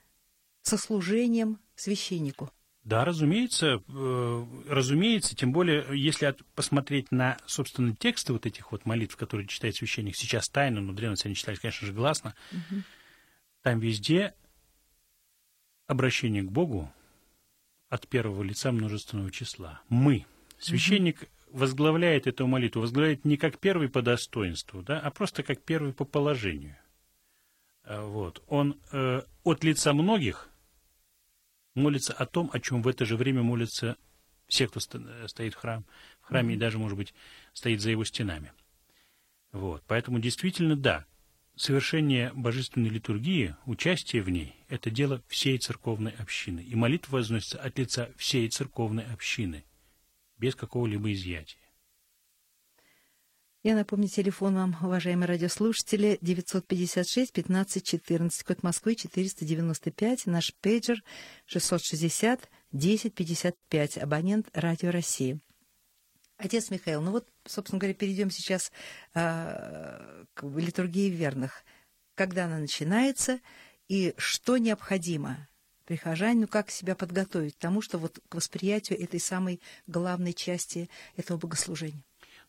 со 0.62 0.76
служением 0.76 1.59
священнику. 1.75 2.50
Да, 2.84 3.04
разумеется, 3.04 3.82
э, 3.88 4.46
разумеется, 4.66 5.37
тем 5.37 5.52
более, 5.52 5.87
если 5.92 6.34
посмотреть 6.54 7.12
на, 7.12 7.37
собственно, 7.44 7.94
тексты 7.94 8.32
вот 8.32 8.46
этих 8.46 8.72
вот 8.72 8.87
молитв, 8.87 9.16
которые 9.16 9.46
читает 9.46 9.76
священник, 9.76 10.16
сейчас 10.16 10.49
тайно, 10.49 10.80
но 10.80 10.94
древности 10.94 11.26
они 11.26 11.37
читались, 11.37 11.60
конечно 11.60 11.87
же, 11.87 11.92
гласно, 11.92 12.34
угу. 12.50 12.82
там 13.62 13.80
везде 13.80 14.34
обращение 15.87 16.42
к 16.42 16.50
Богу 16.50 16.90
от 17.90 18.08
первого 18.08 18.42
лица 18.42 18.72
множественного 18.72 19.30
числа. 19.30 19.82
Мы. 19.90 20.25
Священник 20.58 21.22
угу. 21.22 21.58
возглавляет 21.58 22.26
эту 22.26 22.46
молитву, 22.46 22.80
возглавляет 22.80 23.26
не 23.26 23.37
как 23.37 23.58
первый 23.58 23.90
по 23.90 24.00
достоинству, 24.00 24.82
да, 24.82 24.99
а 25.00 25.10
просто 25.10 25.42
как 25.42 25.62
первый 25.62 25.92
по 25.92 26.06
положению. 26.06 26.76
Э, 27.84 28.00
вот. 28.00 28.42
Он 28.46 28.80
э, 28.90 29.20
от 29.44 29.64
лица 29.64 29.92
многих 29.92 30.50
молится 31.74 32.12
о 32.12 32.26
том, 32.26 32.50
о 32.52 32.60
чем 32.60 32.82
в 32.82 32.88
это 32.88 33.04
же 33.04 33.16
время 33.16 33.42
молятся 33.42 33.96
все, 34.46 34.66
кто 34.66 34.80
стоит 34.80 35.54
в, 35.54 35.56
храм, 35.56 35.86
в 36.20 36.26
храме 36.26 36.54
mm-hmm. 36.54 36.56
и 36.56 36.60
даже, 36.60 36.78
может 36.78 36.98
быть, 36.98 37.14
стоит 37.52 37.80
за 37.80 37.90
его 37.90 38.04
стенами. 38.04 38.52
Вот. 39.52 39.82
Поэтому 39.86 40.18
действительно, 40.18 40.76
да, 40.76 41.06
совершение 41.56 42.32
божественной 42.34 42.88
литургии, 42.88 43.54
участие 43.66 44.22
в 44.22 44.30
ней– 44.30 44.56
это 44.68 44.90
дело 44.90 45.22
всей 45.28 45.58
церковной 45.58 46.12
общины. 46.12 46.60
И 46.60 46.74
молитва 46.74 47.16
возносится 47.16 47.60
от 47.60 47.78
лица 47.78 48.10
всей 48.16 48.48
церковной 48.48 49.04
общины, 49.04 49.64
без 50.38 50.54
какого-либо 50.54 51.12
изъятия. 51.12 51.59
Я 53.62 53.74
напомню, 53.74 54.08
телефон 54.08 54.54
вам, 54.54 54.74
уважаемые 54.80 55.28
радиослушатели, 55.28 56.18
956-15-14, 56.22 58.42
код 58.42 58.62
Москвы 58.62 58.94
495, 58.94 60.24
наш 60.24 60.54
пейджер 60.62 61.04
660-1055, 61.46 64.00
абонент 64.00 64.48
Радио 64.54 64.90
России. 64.90 65.40
Отец 66.38 66.70
Михаил, 66.70 67.02
ну 67.02 67.10
вот, 67.10 67.28
собственно 67.44 67.78
говоря, 67.78 67.92
перейдем 67.92 68.30
сейчас 68.30 68.72
э, 69.12 70.24
к 70.32 70.42
литургии 70.42 71.10
верных. 71.10 71.62
Когда 72.14 72.46
она 72.46 72.56
начинается 72.56 73.40
и 73.88 74.14
что 74.16 74.56
необходимо 74.56 75.50
прихожанину, 75.84 76.48
как 76.48 76.70
себя 76.70 76.94
подготовить 76.94 77.56
к 77.56 77.58
тому, 77.58 77.82
что 77.82 77.98
вот 77.98 78.20
к 78.26 78.36
восприятию 78.36 78.98
этой 78.98 79.20
самой 79.20 79.60
главной 79.86 80.32
части 80.32 80.88
этого 81.14 81.36
богослужения? 81.36 82.02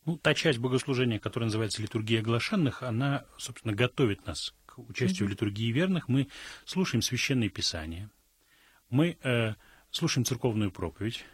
Ну, 0.04 0.16
та 0.16 0.34
часть 0.34 0.58
богослужения, 0.58 1.20
которая 1.20 1.46
называется 1.46 1.80
литургия 1.80 2.20
оглашенных, 2.20 2.82
она, 2.82 3.24
собственно, 3.38 3.72
готовит 3.72 4.26
нас 4.26 4.54
к 4.66 4.78
участию 4.78 5.24
mm-hmm. 5.24 5.28
в 5.28 5.30
литургии 5.30 5.70
верных. 5.70 6.08
Мы 6.08 6.28
слушаем 6.64 7.02
священные 7.02 7.50
писания, 7.50 8.10
мы 8.90 9.16
э, 9.22 9.54
слушаем 9.90 10.24
церковную 10.24 10.72
проповедь. 10.72 11.24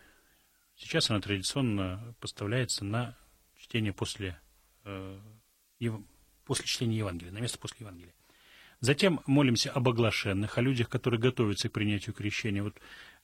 Сейчас 0.77 1.11
она 1.11 1.21
традиционно 1.21 2.15
поставляется 2.21 2.85
на 2.85 3.17
чтение 3.59 3.93
после, 3.93 4.39
э, 4.85 5.19
ев... 5.79 5.95
после 6.45 6.67
чтения 6.67 6.99
Евангелия, 6.99 7.33
на 7.33 7.39
место 7.39 7.59
после 7.59 7.79
Евангелия. 7.81 8.15
Затем 8.81 9.21
молимся 9.27 9.73
об 9.73 9.89
оглашенных, 9.89 10.57
о 10.57 10.61
людях, 10.61 10.89
которые 10.89 11.19
готовятся 11.19 11.69
к 11.69 11.73
принятию 11.73 12.15
крещения. 12.15 12.63
Вот 12.63 12.77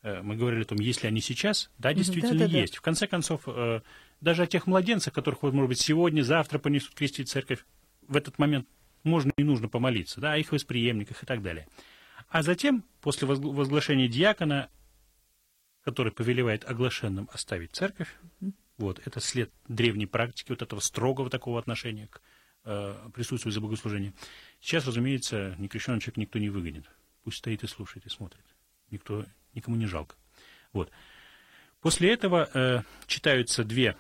э, 0.03 0.21
мы 0.21 0.37
говорили 0.37 0.63
о 0.63 0.67
том, 0.67 0.79
если 0.79 1.07
они 1.07 1.21
сейчас, 1.21 1.71
да, 1.79 1.93
действительно 1.93 2.39
да, 2.39 2.49
да, 2.49 2.59
есть. 2.59 2.75
Да. 2.75 2.79
В 2.79 2.83
конце 2.83 3.07
концов, 3.07 3.43
э, 3.47 3.83
даже 4.25 4.43
о 4.43 4.47
тех 4.47 4.67
младенцах, 4.67 5.13
которых, 5.13 5.43
может 5.43 5.69
быть, 5.69 5.81
сегодня, 5.81 6.23
завтра 6.23 6.59
понесут 6.59 6.95
крестить 6.95 7.29
церковь, 7.29 7.65
в 8.09 8.17
этот 8.17 8.39
момент 8.39 8.67
можно 9.03 9.31
и 9.37 9.45
нужно 9.45 9.69
помолиться, 9.69 10.19
да, 10.19 10.33
о 10.33 10.39
их 10.39 10.51
восприемниках 10.51 11.23
и 11.23 11.27
так 11.27 11.43
далее. 11.43 11.69
А 12.29 12.43
затем, 12.43 12.85
после 13.03 13.29
возглашения 13.29 14.09
диакона, 14.09 14.71
который 15.85 16.11
повелевает 16.11 16.65
оглашенным 16.65 17.29
оставить 17.33 17.73
церковь, 17.73 18.09
вот, 18.79 18.99
это 19.05 19.21
след 19.21 19.53
древней 19.69 20.07
практики, 20.07 20.49
вот 20.49 20.63
этого 20.63 20.81
строгого 20.81 21.29
такого 21.29 21.59
отношения 21.59 22.09
к 22.09 22.23
э, 22.65 23.11
присутствию 23.13 23.53
за 23.53 23.61
богослужение. 23.61 24.15
Сейчас, 24.59 24.87
разумеется, 24.87 25.55
некрещенный 25.59 26.01
человек 26.01 26.17
никто 26.17 26.39
не 26.39 26.49
выгонит. 26.49 26.87
Пусть 27.25 27.39
стоит 27.39 27.63
и 27.63 27.67
слушает, 27.67 28.07
и 28.07 28.09
смотрит. 28.09 28.45
Никто, 28.91 29.27
никому 29.53 29.77
не 29.77 29.87
жалко. 29.87 30.17
Вот. 30.73 30.91
После 31.83 32.11
этого 32.11 32.49
э, 32.55 32.83
читаются 33.07 33.65
две 33.65 33.97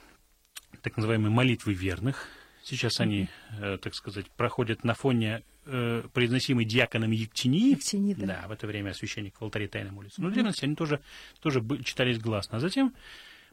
так 0.82 0.96
называемые 0.96 1.30
молитвы 1.30 1.74
верных. 1.74 2.28
Сейчас 2.62 3.00
они, 3.00 3.28
э, 3.58 3.78
так 3.80 3.94
сказать, 3.94 4.30
проходят 4.30 4.84
на 4.84 4.94
фоне 4.94 5.42
э, 5.66 6.02
произносимой 6.12 6.64
диаконом 6.64 7.10
Ектинии. 7.10 7.72
Ектини, 7.72 8.14
да. 8.14 8.26
да, 8.26 8.48
в 8.48 8.52
это 8.52 8.66
время 8.66 8.94
священник 8.94 9.38
в 9.38 9.42
алтаре 9.42 9.68
тайно 9.68 9.92
молится. 9.92 10.22
Но 10.22 10.28
в 10.28 10.32
древности 10.32 10.64
они 10.64 10.74
тоже, 10.74 11.02
тоже 11.40 11.62
читались 11.84 12.18
гласно. 12.18 12.56
А 12.56 12.60
затем 12.60 12.94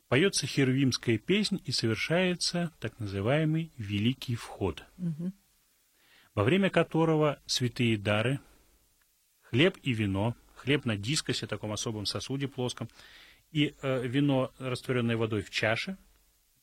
поется 0.08 0.48
херувимская 0.48 1.18
песнь 1.18 1.62
и 1.66 1.72
совершается 1.72 2.72
так 2.80 3.00
называемый 3.00 3.72
Великий 3.78 4.36
Вход, 4.36 4.84
угу. 4.98 5.34
во 6.34 6.44
время 6.44 6.70
которого 6.70 7.40
святые 7.46 7.98
дары, 7.98 8.40
хлеб 9.42 9.78
и 9.84 9.94
вино, 9.94 10.36
хлеб 10.56 10.86
на 10.86 10.96
дискосе, 10.96 11.48
таком 11.48 11.72
особом 11.72 12.06
сосуде 12.06 12.48
плоском, 12.48 12.90
и 13.52 13.76
э, 13.82 14.08
вино, 14.08 14.54
растворенное 14.58 15.18
водой 15.18 15.42
в 15.42 15.50
чаше, 15.50 15.98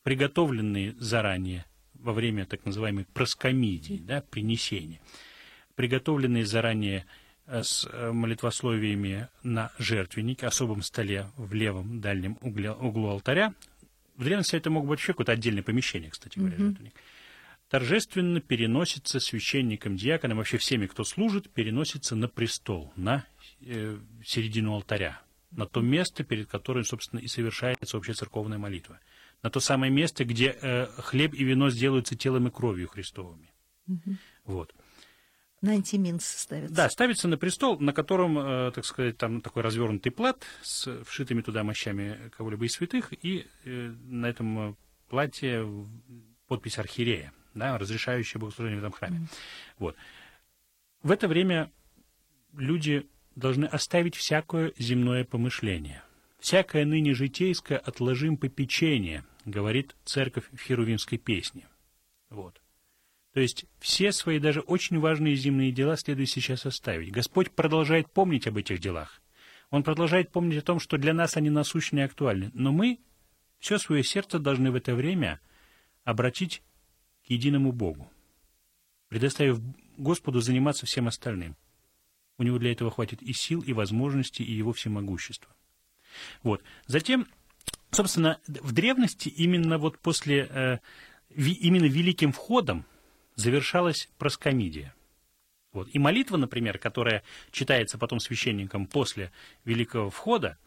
приготовленные 0.03 0.95
заранее 0.97 1.65
во 1.93 2.13
время 2.13 2.45
так 2.45 2.65
называемой 2.65 3.05
проскомидии, 3.05 4.01
да, 4.01 4.21
принесения, 4.21 4.99
приготовленные 5.75 6.45
заранее 6.45 7.05
э, 7.45 7.63
с 7.63 7.87
э, 7.91 8.11
молитвословиями 8.11 9.27
на 9.43 9.71
жертвеннике, 9.77 10.47
особом 10.47 10.81
столе 10.81 11.27
в 11.35 11.53
левом 11.53 11.99
дальнем 12.01 12.37
угле, 12.41 12.71
углу 12.71 13.09
алтаря. 13.09 13.53
В 14.15 14.23
древности 14.23 14.55
это 14.55 14.69
мог 14.69 14.83
быть 14.83 14.99
вообще 14.99 15.13
какое-то 15.13 15.33
отдельное 15.33 15.63
помещение, 15.63 16.09
кстати 16.09 16.39
говоря, 16.39 16.55
mm-hmm. 16.55 16.67
жертвенник. 16.67 16.93
торжественно 17.69 18.41
переносится 18.41 19.19
священником, 19.19 19.95
диаконом, 19.95 20.37
вообще 20.37 20.57
всеми, 20.57 20.87
кто 20.87 21.03
служит, 21.03 21.49
переносится 21.49 22.15
на 22.15 22.27
престол, 22.27 22.91
на 22.95 23.25
э, 23.61 23.97
середину 24.25 24.73
алтаря, 24.73 25.21
на 25.51 25.65
то 25.65 25.81
место, 25.81 26.23
перед 26.23 26.47
которым, 26.47 26.83
собственно, 26.83 27.19
и 27.19 27.27
совершается 27.27 27.97
общая 27.97 28.13
церковная 28.13 28.57
молитва, 28.57 28.99
на 29.43 29.49
то 29.49 29.59
самое 29.59 29.91
место, 29.91 30.25
где 30.25 30.57
э, 30.61 30.87
хлеб 30.97 31.33
и 31.33 31.43
вино 31.43 31.69
сделаются 31.69 32.15
телом 32.15 32.47
и 32.47 32.51
кровью 32.51 32.87
Христовыми. 32.87 33.51
Угу. 33.87 34.15
Вот. 34.45 34.73
На 35.61 35.71
антиминс 35.71 36.25
ставится. 36.25 36.75
Да, 36.75 36.89
ставится 36.89 37.27
на 37.27 37.37
престол, 37.37 37.79
на 37.79 37.93
котором, 37.93 38.39
э, 38.39 38.71
так 38.71 38.85
сказать, 38.85 39.17
там 39.17 39.41
такой 39.41 39.63
развернутый 39.63 40.11
плат 40.11 40.43
с 40.61 41.03
вшитыми 41.03 41.41
туда 41.41 41.63
мощами 41.63 42.29
кого-либо 42.37 42.65
из 42.65 42.73
святых, 42.73 43.11
и 43.11 43.45
э, 43.65 43.93
на 44.05 44.27
этом 44.27 44.77
платье 45.09 45.67
подпись 46.47 46.79
архиерея 46.79 47.33
да, 47.53 47.77
разрешающее 47.77 48.39
богослужение 48.39 48.79
в 48.79 48.83
этом 48.83 48.91
храме. 48.91 49.17
Mm. 49.17 49.27
Вот. 49.79 49.95
В 51.03 51.11
это 51.11 51.27
время 51.27 51.71
люди 52.53 53.07
должны 53.35 53.65
оставить 53.65 54.15
всякое 54.15 54.73
земное 54.77 55.23
помышление. 55.23 56.03
«Всякое 56.39 56.85
ныне 56.85 57.13
житейское 57.13 57.77
отложим 57.77 58.37
попечение», 58.37 59.23
говорит 59.45 59.95
церковь 60.05 60.45
в 60.51 60.59
Херувимской 60.59 61.17
песне. 61.17 61.67
Вот. 62.29 62.61
То 63.33 63.41
есть 63.41 63.65
все 63.79 64.11
свои 64.11 64.39
даже 64.39 64.61
очень 64.61 64.99
важные 64.99 65.35
земные 65.35 65.71
дела 65.71 65.95
следует 65.97 66.29
сейчас 66.29 66.65
оставить. 66.65 67.11
Господь 67.11 67.51
продолжает 67.51 68.11
помнить 68.11 68.47
об 68.47 68.57
этих 68.57 68.79
делах. 68.79 69.21
Он 69.69 69.83
продолжает 69.83 70.31
помнить 70.31 70.57
о 70.57 70.63
том, 70.63 70.79
что 70.79 70.97
для 70.97 71.13
нас 71.13 71.37
они 71.37 71.49
насущны 71.49 71.99
и 71.99 72.03
актуальны. 72.03 72.49
Но 72.53 72.71
мы 72.71 72.99
все 73.59 73.77
свое 73.77 74.03
сердце 74.03 74.39
должны 74.39 74.71
в 74.71 74.75
это 74.75 74.95
время 74.95 75.39
обратить 76.03 76.63
единому 77.25 77.71
Богу, 77.71 78.11
предоставив 79.09 79.61
Господу 79.97 80.39
заниматься 80.39 80.87
всем 80.87 81.07
остальным. 81.07 81.55
У 82.39 82.43
него 82.43 82.57
для 82.57 82.71
этого 82.71 82.89
хватит 82.89 83.21
и 83.21 83.33
сил, 83.33 83.61
и 83.61 83.73
возможностей, 83.73 84.43
и 84.43 84.53
его 84.53 84.73
всемогущества. 84.73 85.53
Вот. 86.43 86.63
Затем, 86.87 87.27
собственно, 87.91 88.39
в 88.47 88.71
древности 88.71 89.29
именно 89.29 89.77
вот 89.77 89.99
после, 89.99 90.47
э, 90.49 90.77
именно 91.29 91.85
великим 91.85 92.31
входом 92.31 92.85
завершалась 93.35 94.09
проскомидия. 94.17 94.93
Вот. 95.71 95.87
И 95.93 95.99
молитва, 95.99 96.37
например, 96.37 96.77
которая 96.77 97.23
читается 97.51 97.97
потом 97.97 98.19
священником 98.19 98.87
после 98.87 99.31
великого 99.65 100.09
входа, 100.09 100.57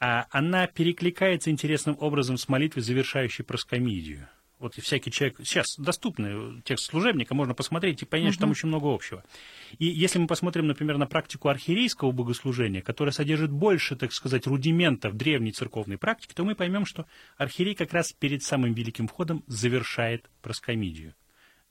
а 0.00 0.26
она 0.30 0.66
перекликается 0.66 1.50
интересным 1.50 1.96
образом 2.00 2.36
с 2.36 2.48
молитвой, 2.48 2.82
завершающей 2.82 3.44
проскомидию– 3.44 4.28
вот 4.62 4.74
всякий 4.76 5.10
человек, 5.10 5.38
сейчас 5.40 5.76
доступный 5.76 6.62
текст 6.62 6.86
служебника, 6.86 7.34
можно 7.34 7.52
посмотреть 7.52 8.02
и 8.02 8.06
понять, 8.06 8.28
угу. 8.28 8.32
что 8.32 8.40
там 8.42 8.50
очень 8.52 8.68
много 8.68 8.94
общего. 8.94 9.24
И 9.78 9.86
если 9.86 10.18
мы 10.18 10.26
посмотрим, 10.26 10.68
например, 10.68 10.96
на 10.98 11.06
практику 11.06 11.48
архиерейского 11.48 12.12
богослужения, 12.12 12.80
которая 12.80 13.12
содержит 13.12 13.50
больше, 13.50 13.96
так 13.96 14.12
сказать, 14.12 14.46
рудиментов 14.46 15.16
древней 15.16 15.52
церковной 15.52 15.98
практики, 15.98 16.32
то 16.32 16.44
мы 16.44 16.54
поймем, 16.54 16.86
что 16.86 17.06
архиерей 17.36 17.74
как 17.74 17.92
раз 17.92 18.12
перед 18.12 18.42
самым 18.42 18.72
великим 18.72 19.08
входом 19.08 19.42
завершает 19.48 20.30
проскомидию. 20.40 21.14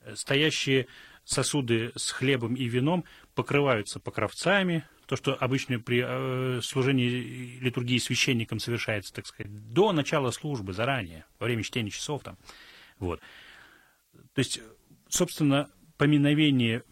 Э, 0.02 0.14
стоящие 0.14 0.86
сосуды 1.24 1.92
с 1.96 2.10
хлебом 2.10 2.54
и 2.54 2.64
вином 2.64 3.04
покрываются 3.34 4.00
покровцами, 4.00 4.84
то, 5.06 5.16
что 5.16 5.34
обычно 5.34 5.78
при 5.78 6.02
э, 6.04 6.60
служении 6.62 7.58
литургии 7.60 7.98
священником 7.98 8.58
совершается, 8.58 9.12
так 9.12 9.26
сказать, 9.26 9.72
до 9.72 9.92
начала 9.92 10.30
службы, 10.30 10.72
заранее, 10.72 11.24
во 11.38 11.46
время 11.46 11.62
чтения 11.62 11.90
часов 11.90 12.22
там, 12.22 12.36
вот. 13.02 13.20
То 14.34 14.38
есть, 14.38 14.60
собственно, 15.08 15.70
поминовение 15.98 16.84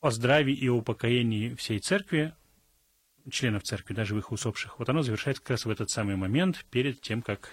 о 0.00 0.10
здравии 0.10 0.54
и 0.54 0.68
о 0.68 0.76
упокоении 0.76 1.54
всей 1.54 1.80
церкви, 1.80 2.34
членов 3.30 3.64
церкви, 3.64 3.94
даже 3.94 4.16
их 4.16 4.32
усопших, 4.32 4.78
вот 4.78 4.88
оно 4.88 5.02
завершается 5.02 5.42
как 5.42 5.50
раз 5.50 5.64
в 5.64 5.70
этот 5.70 5.90
самый 5.90 6.16
момент 6.16 6.64
перед 6.70 7.00
тем, 7.00 7.22
как 7.22 7.50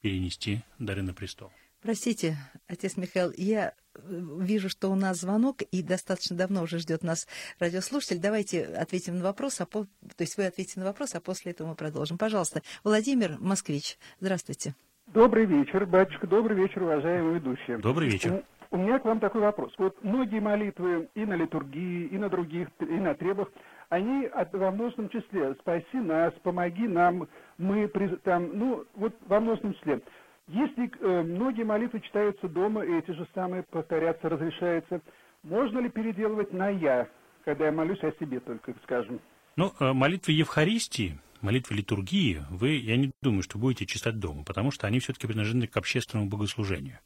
перенести 0.00 0.62
дары 0.78 1.02
на 1.02 1.14
престол. 1.14 1.52
Простите, 1.80 2.36
отец 2.66 2.96
Михаил, 2.98 3.32
я 3.36 3.72
э, 3.94 4.00
вижу, 4.40 4.68
что 4.68 4.90
у 4.90 4.94
нас 4.94 5.20
звонок, 5.20 5.62
и 5.62 5.82
достаточно 5.82 6.36
давно 6.36 6.62
уже 6.62 6.78
ждет 6.78 7.02
нас 7.02 7.26
радиослушатель. 7.58 8.18
Давайте 8.18 8.64
ответим 8.64 9.16
на 9.16 9.24
вопрос, 9.24 9.62
а 9.62 9.66
по... 9.66 9.84
то 9.84 10.20
есть 10.22 10.36
вы 10.36 10.44
ответите 10.44 10.80
на 10.80 10.86
вопрос, 10.86 11.14
а 11.14 11.20
после 11.20 11.52
этого 11.52 11.68
мы 11.68 11.74
продолжим. 11.76 12.18
Пожалуйста, 12.18 12.62
Владимир 12.84 13.38
Москвич, 13.38 13.96
здравствуйте. 14.20 14.74
Добрый 15.12 15.44
вечер, 15.44 15.86
батюшка, 15.86 16.28
добрый 16.28 16.56
вечер, 16.56 16.84
уважаемые 16.84 17.34
ведущие. 17.34 17.78
Добрый 17.78 18.08
вечер. 18.08 18.44
У, 18.70 18.76
у 18.76 18.78
меня 18.78 19.00
к 19.00 19.04
вам 19.04 19.18
такой 19.18 19.40
вопрос. 19.40 19.72
Вот 19.76 19.96
многие 20.04 20.38
молитвы 20.38 21.08
и 21.16 21.24
на 21.24 21.34
литургии, 21.34 22.06
и 22.06 22.16
на 22.16 22.28
других, 22.28 22.68
и 22.78 22.84
на 22.84 23.14
требах, 23.14 23.48
они 23.88 24.26
от, 24.26 24.52
во 24.52 24.70
множественном 24.70 25.10
числе 25.10 25.54
«спаси 25.54 25.96
нас», 25.96 26.32
«помоги 26.44 26.86
нам», 26.86 27.26
«мы», 27.58 27.90
там, 28.22 28.56
ну, 28.56 28.84
вот 28.94 29.12
во 29.26 29.40
множественном 29.40 29.74
числе. 29.74 30.00
Если 30.46 30.88
э, 31.00 31.22
многие 31.22 31.64
молитвы 31.64 31.98
читаются 32.00 32.48
дома, 32.48 32.84
и 32.84 32.96
эти 32.96 33.10
же 33.10 33.26
самые 33.34 33.64
повторяться 33.64 34.28
разрешается, 34.28 35.00
можно 35.42 35.80
ли 35.80 35.88
переделывать 35.88 36.52
на 36.52 36.68
«я», 36.68 37.08
когда 37.44 37.66
я 37.66 37.72
молюсь 37.72 38.02
о 38.04 38.12
себе 38.20 38.38
только, 38.38 38.74
скажем? 38.84 39.18
Ну, 39.56 39.72
э, 39.80 39.92
молитвы 39.92 40.34
Евхаристии– 40.34 41.18
молитвы 41.42 41.76
литургии 41.76 42.44
вы, 42.50 42.76
я 42.76 42.96
не 42.96 43.10
думаю, 43.22 43.42
что 43.42 43.58
будете 43.58 43.86
читать 43.86 44.18
дома, 44.18 44.44
потому 44.44 44.70
что 44.70 44.86
они 44.86 45.00
все-таки 45.00 45.26
принадлежны 45.26 45.66
к 45.66 45.76
общественному 45.76 46.28
богослужению. 46.28 46.98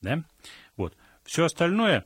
Да? 0.00 0.24
Вот. 0.76 0.96
Все 1.24 1.44
остальное, 1.44 2.04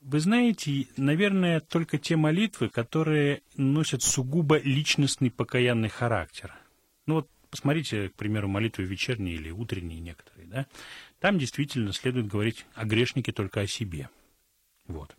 вы 0.00 0.20
знаете, 0.20 0.86
наверное, 0.96 1.60
только 1.60 1.98
те 1.98 2.16
молитвы, 2.16 2.68
которые 2.68 3.42
носят 3.56 4.02
сугубо 4.02 4.58
личностный 4.58 5.30
покаянный 5.30 5.88
характер. 5.88 6.54
Ну 7.06 7.14
вот 7.16 7.30
посмотрите, 7.50 8.08
к 8.08 8.14
примеру, 8.14 8.48
молитвы 8.48 8.84
вечерние 8.84 9.36
или 9.36 9.50
утренние 9.50 10.00
некоторые, 10.00 10.46
да? 10.46 10.66
Там 11.20 11.38
действительно 11.38 11.92
следует 11.92 12.26
говорить 12.26 12.66
о 12.74 12.84
грешнике 12.84 13.32
только 13.32 13.60
о 13.60 13.66
себе. 13.66 14.08
Вот. 14.86 15.16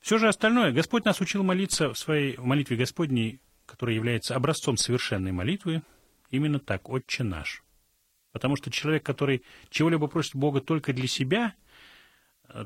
Все 0.00 0.18
же 0.18 0.28
остальное, 0.28 0.70
Господь 0.70 1.06
нас 1.06 1.20
учил 1.20 1.42
молиться 1.42 1.92
в 1.92 1.98
своей 1.98 2.36
в 2.36 2.44
молитве 2.44 2.76
Господней 2.76 3.40
который 3.66 3.94
является 3.94 4.34
образцом 4.36 4.76
совершенной 4.76 5.32
молитвы, 5.32 5.82
именно 6.30 6.58
так, 6.58 6.88
«Отче 6.88 7.24
наш». 7.24 7.62
Потому 8.32 8.56
что 8.56 8.70
человек, 8.70 9.04
который 9.04 9.44
чего-либо 9.70 10.08
просит 10.08 10.34
Бога 10.34 10.60
только 10.60 10.92
для 10.92 11.06
себя, 11.06 11.54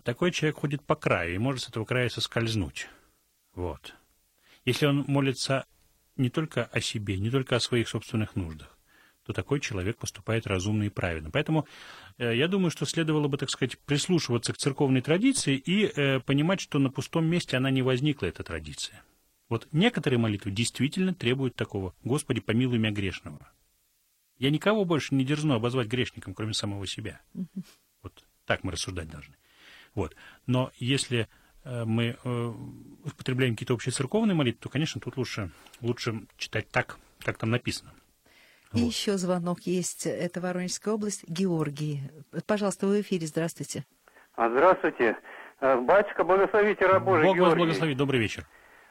такой 0.04 0.32
человек 0.32 0.56
ходит 0.56 0.82
по 0.82 0.96
краю 0.96 1.34
и 1.34 1.38
может 1.38 1.62
с 1.62 1.68
этого 1.68 1.84
края 1.84 2.08
соскользнуть. 2.08 2.88
Вот. 3.54 3.94
Если 4.64 4.86
он 4.86 5.04
молится 5.06 5.66
не 6.16 6.30
только 6.30 6.64
о 6.64 6.80
себе, 6.80 7.18
не 7.18 7.30
только 7.30 7.56
о 7.56 7.60
своих 7.60 7.88
собственных 7.88 8.36
нуждах, 8.36 8.76
то 9.24 9.32
такой 9.32 9.60
человек 9.60 9.98
поступает 9.98 10.46
разумно 10.46 10.84
и 10.84 10.88
правильно. 10.88 11.30
Поэтому 11.30 11.66
э, 12.16 12.34
я 12.34 12.48
думаю, 12.48 12.70
что 12.70 12.86
следовало 12.86 13.28
бы, 13.28 13.36
так 13.36 13.50
сказать, 13.50 13.78
прислушиваться 13.78 14.52
к 14.52 14.56
церковной 14.56 15.02
традиции 15.02 15.56
и 15.56 15.84
э, 15.84 16.20
понимать, 16.20 16.60
что 16.60 16.78
на 16.78 16.90
пустом 16.90 17.26
месте 17.26 17.56
она 17.56 17.70
не 17.70 17.82
возникла, 17.82 18.26
эта 18.26 18.42
традиция. 18.42 19.02
Вот 19.48 19.66
некоторые 19.72 20.18
молитвы 20.18 20.50
действительно 20.50 21.14
требуют 21.14 21.54
такого. 21.54 21.94
Господи, 22.04 22.40
помилуй 22.40 22.78
меня 22.78 22.90
грешного. 22.90 23.50
Я 24.36 24.50
никого 24.50 24.84
больше 24.84 25.14
не 25.14 25.24
дерзну 25.24 25.54
обозвать 25.54 25.88
грешником, 25.88 26.34
кроме 26.34 26.54
самого 26.54 26.86
себя. 26.86 27.20
Вот 28.02 28.24
так 28.46 28.62
мы 28.62 28.72
рассуждать 28.72 29.08
должны. 29.08 29.34
Вот. 29.94 30.14
Но 30.46 30.70
если 30.78 31.28
э, 31.64 31.84
мы 31.84 32.16
э, 32.22 32.52
употребляем 33.04 33.54
какие-то 33.54 33.74
общие 33.74 33.92
церковные 33.92 34.34
молитвы, 34.34 34.60
то, 34.62 34.68
конечно, 34.68 35.00
тут 35.00 35.16
лучше, 35.16 35.50
лучше 35.80 36.26
читать 36.36 36.68
так, 36.70 36.98
как 37.20 37.38
там 37.38 37.50
написано. 37.50 37.92
И 38.74 38.82
вот. 38.82 38.86
еще 38.86 39.16
звонок 39.16 39.62
есть. 39.62 40.06
Это 40.06 40.40
Воронежская 40.40 40.94
область. 40.94 41.28
Георгий. 41.28 42.02
Пожалуйста, 42.46 42.86
вы 42.86 42.98
в 42.98 43.00
эфире. 43.00 43.26
Здравствуйте. 43.26 43.84
А, 44.34 44.48
здравствуйте. 44.50 45.16
Э, 45.60 45.80
батюшка, 45.80 46.22
благословите 46.22 46.86
раб 46.86 47.02
Божий 47.02 47.24
Бог 47.24 47.38
вас 47.38 47.54
благословит. 47.54 47.96
Добрый 47.96 48.20
вечер. 48.20 48.46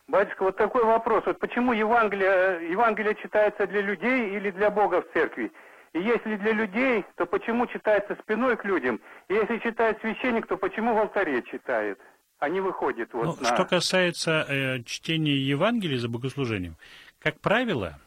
Батюшка, 0.07 0.43
вот 0.43 0.55
такой 0.55 0.85
вопрос. 0.85 1.25
Вот 1.25 1.39
почему 1.39 1.73
Евангелие, 1.73 2.71
Евангелие 2.71 3.15
читается 3.15 3.67
для 3.67 3.81
людей 3.81 4.37
или 4.37 4.51
для 4.51 4.71
Бога 4.71 5.01
в 5.01 5.11
церкви? 5.11 5.51
И 5.93 5.99
если 5.99 6.37
для 6.37 6.53
людей, 6.53 7.03
то 7.15 7.25
почему 7.25 7.67
читается 7.67 8.15
спиной 8.23 8.55
к 8.55 8.63
людям? 8.63 9.01
И 9.27 9.33
если 9.33 9.57
читает 9.59 9.99
священник, 9.99 10.47
то 10.47 10.55
почему 10.55 10.93
в 10.93 10.97
алтаре 10.97 11.43
читает? 11.43 11.99
А 12.39 12.47
не 12.49 12.61
выходит 12.61 13.13
вот 13.13 13.25
ну, 13.25 13.35
на... 13.41 13.53
Что 13.53 13.65
касается 13.65 14.45
э, 14.47 14.83
чтения 14.83 15.35
Евангелия 15.35 15.97
за 15.97 16.07
богослужением, 16.07 16.77
как 17.19 17.39
правило, 17.41 17.99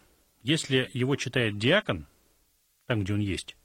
если 0.43 0.89
его 0.93 1.17
читает 1.17 1.59
диакон, 1.59 2.07
там, 2.87 3.01
где 3.01 3.13
он 3.13 3.21
есть, 3.21 3.57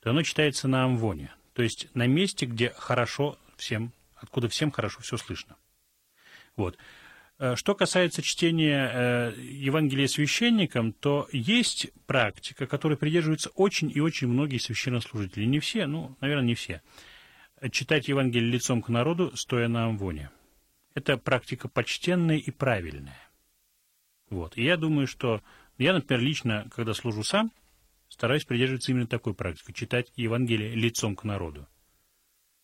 то 0.00 0.10
оно 0.10 0.22
читается 0.22 0.68
на 0.68 0.84
амвоне, 0.84 1.34
то 1.54 1.62
есть 1.62 1.88
на 1.94 2.06
месте, 2.06 2.46
где 2.46 2.70
хорошо 2.70 3.36
всем, 3.56 3.92
откуда 4.16 4.48
всем 4.48 4.70
хорошо 4.70 5.00
все 5.00 5.16
слышно. 5.16 5.56
Вот. 6.56 6.78
Э, 7.42 7.56
что 7.56 7.74
касается 7.74 8.22
чтения 8.22 8.88
э, 8.92 9.32
Евангелия 9.36 10.06
священникам, 10.06 10.92
то 10.92 11.26
есть 11.32 11.90
практика, 12.06 12.68
которой 12.68 12.96
придерживаются 12.96 13.50
очень 13.56 13.90
и 13.92 13.98
очень 13.98 14.28
многие 14.28 14.58
священнослужители. 14.58 15.44
Не 15.44 15.58
все, 15.58 15.86
ну, 15.86 16.16
наверное, 16.20 16.46
не 16.46 16.54
все. 16.54 16.82
читать 17.72 18.06
Евангелие 18.06 18.48
лицом 18.48 18.80
к 18.80 18.88
народу, 18.88 19.32
стоя 19.34 19.66
на 19.66 19.86
амвоне. 19.86 20.30
Это 20.94 21.16
практика 21.16 21.66
почтенная 21.66 22.36
и 22.36 22.52
правильная. 22.52 23.18
Вот. 24.30 24.56
И 24.56 24.62
я 24.62 24.76
думаю, 24.76 25.08
что 25.08 25.42
я, 25.78 25.94
например, 25.94 26.22
лично, 26.22 26.68
когда 26.70 26.94
служу 26.94 27.24
сам, 27.24 27.50
стараюсь 28.08 28.44
придерживаться 28.44 28.92
именно 28.92 29.08
такой 29.08 29.34
практики, 29.34 29.72
читать 29.72 30.12
Евангелие 30.14 30.76
лицом 30.76 31.16
к 31.16 31.24
народу. 31.24 31.66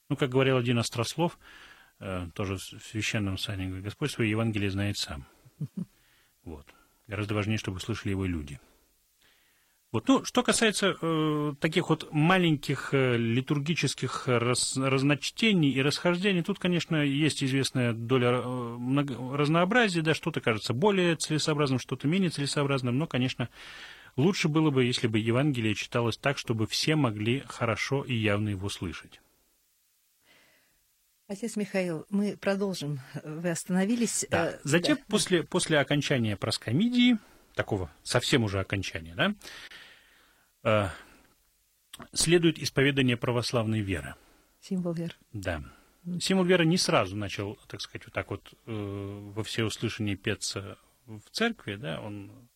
Ну, 0.08 0.14
как 0.14 0.30
говорил 0.30 0.56
один 0.56 0.78
острослов, 0.78 1.36
тоже 2.34 2.56
в 2.56 2.60
священном 2.60 3.38
сане, 3.38 3.80
Господь 3.80 4.10
свое 4.10 4.30
Евангелие 4.30 4.70
знает 4.70 4.98
сам. 4.98 5.26
Вот. 6.44 6.66
Гораздо 7.08 7.34
важнее, 7.34 7.58
чтобы 7.58 7.78
слышали 7.78 8.12
его 8.12 8.24
люди. 8.24 8.58
Вот. 9.90 10.06
Ну, 10.06 10.22
что 10.24 10.42
касается 10.42 10.96
э, 11.00 11.54
таких 11.60 11.88
вот 11.88 12.08
маленьких 12.12 12.90
э, 12.92 13.16
литургических 13.16 14.28
раз, 14.28 14.76
разночтений 14.76 15.70
и 15.70 15.80
расхождений, 15.80 16.42
тут, 16.42 16.58
конечно, 16.58 16.96
есть 16.96 17.42
известная 17.42 17.94
доля 17.94 18.32
э, 18.32 18.46
много, 18.46 19.14
разнообразия, 19.34 20.02
да, 20.02 20.12
что-то 20.12 20.42
кажется 20.42 20.74
более 20.74 21.16
целесообразным, 21.16 21.78
что-то 21.78 22.06
менее 22.06 22.28
целесообразным, 22.28 22.98
но, 22.98 23.06
конечно, 23.06 23.48
лучше 24.16 24.48
было 24.48 24.70
бы, 24.70 24.84
если 24.84 25.06
бы 25.06 25.18
Евангелие 25.18 25.74
читалось 25.74 26.18
так, 26.18 26.36
чтобы 26.36 26.66
все 26.66 26.94
могли 26.94 27.42
хорошо 27.46 28.02
и 28.02 28.14
явно 28.14 28.50
его 28.50 28.68
слышать. 28.68 29.22
Отец 31.28 31.56
Михаил, 31.56 32.06
мы 32.08 32.38
продолжим. 32.38 33.00
Вы 33.22 33.50
остановились. 33.50 34.26
Да. 34.30 34.52
Э, 34.52 34.58
Затем, 34.64 34.96
да. 34.96 35.02
После, 35.08 35.42
после 35.42 35.78
окончания 35.78 36.38
проскомидии, 36.38 37.18
такого 37.54 37.90
совсем 38.02 38.44
уже 38.44 38.60
окончания, 38.60 39.14
да, 39.14 39.34
э, 40.64 40.88
следует 42.14 42.58
исповедание 42.58 43.18
православной 43.18 43.80
веры. 43.80 44.14
Символ 44.62 44.94
веры. 44.94 45.12
Да. 45.34 45.62
Символ 46.18 46.46
веры 46.46 46.64
не 46.64 46.78
сразу 46.78 47.14
начал, 47.14 47.58
так 47.66 47.82
сказать, 47.82 48.06
вот 48.06 48.14
так 48.14 48.30
вот 48.30 48.54
э, 48.64 49.32
во 49.34 49.44
всеуслышание 49.44 50.16
петься 50.16 50.78
в 51.04 51.28
церкви, 51.30 51.74
да, 51.76 52.00
он 52.00 52.48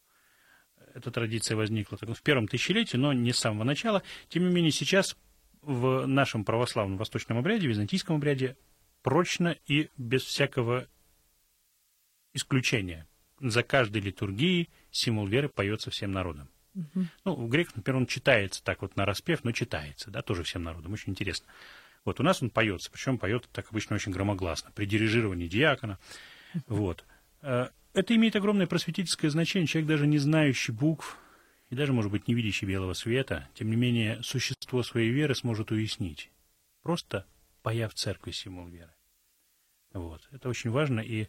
эта 0.95 1.11
традиция 1.11 1.59
возникла 1.59 1.99
так, 1.99 2.09
в 2.09 2.23
первом 2.23 2.49
тысячелетии, 2.49 2.97
но 2.97 3.13
не 3.13 3.35
с 3.35 3.39
самого 3.39 3.65
начала. 3.65 4.03
Тем 4.29 4.49
не 4.49 4.55
менее, 4.55 4.73
сейчас 4.73 5.15
в 5.63 6.07
нашем 6.07 6.45
православном 6.45 6.99
восточном 6.99 7.39
обряде, 7.39 7.69
византийском 7.69 8.17
обряде, 8.17 8.57
прочно 9.03 9.57
и 9.67 9.89
без 9.97 10.23
всякого 10.23 10.87
исключения. 12.35 13.07
За 13.41 13.63
каждой 13.63 14.03
литургией 14.03 14.71
символ 14.91 15.27
веры 15.27 15.49
поется 15.49 15.91
всем 15.91 16.13
народом. 16.13 16.49
Угу. 16.75 17.07
Ну, 17.25 17.35
в 17.35 17.49
греках, 17.49 17.77
например, 17.77 17.99
он 17.99 18.07
читается 18.07 18.63
так 18.63 18.83
вот 18.83 18.97
на 18.97 19.05
распев, 19.05 19.45
но 19.45 19.53
читается, 19.53 20.11
да, 20.11 20.23
тоже 20.23 20.43
всем 20.43 20.63
народом, 20.63 20.93
очень 20.93 21.11
интересно. 21.11 21.47
Вот 22.05 22.19
у 22.19 22.23
нас 22.23 22.43
он 22.43 22.51
поется, 22.51 22.91
причем 22.91 23.19
поет 23.19 23.49
так 23.53 23.71
обычно 23.71 23.97
очень 23.97 24.13
громогласно, 24.13 24.71
при 24.75 24.87
дирижировании 24.87 25.49
диакона. 25.49 25.99
Вот. 26.67 27.07
Э, 27.41 27.69
это 27.95 28.15
имеет 28.15 28.37
огромное 28.37 28.67
просветительское 28.67 29.31
значение. 29.31 29.67
Человек, 29.67 29.89
даже 29.89 30.07
не 30.07 30.19
знающий 30.19 30.73
букв, 30.73 31.17
и 31.73 31.75
даже, 31.75 31.95
может 31.95 32.11
быть, 32.11 32.29
не 32.29 32.35
видящий 32.35 32.67
белого 32.67 32.93
света, 32.93 33.49
тем 33.55 33.71
не 33.71 33.77
менее, 33.77 34.23
существо 34.23 34.83
своей 34.83 35.09
веры 35.09 35.35
сможет 35.35 35.71
уяснить, 35.71 36.31
просто 36.83 37.25
появ 37.63 37.95
церкви 37.95 38.31
символ 38.33 38.67
веры. 38.67 38.93
Вот. 39.95 40.21
Это 40.33 40.51
очень 40.51 40.69
важно, 40.69 41.01
и 41.01 41.29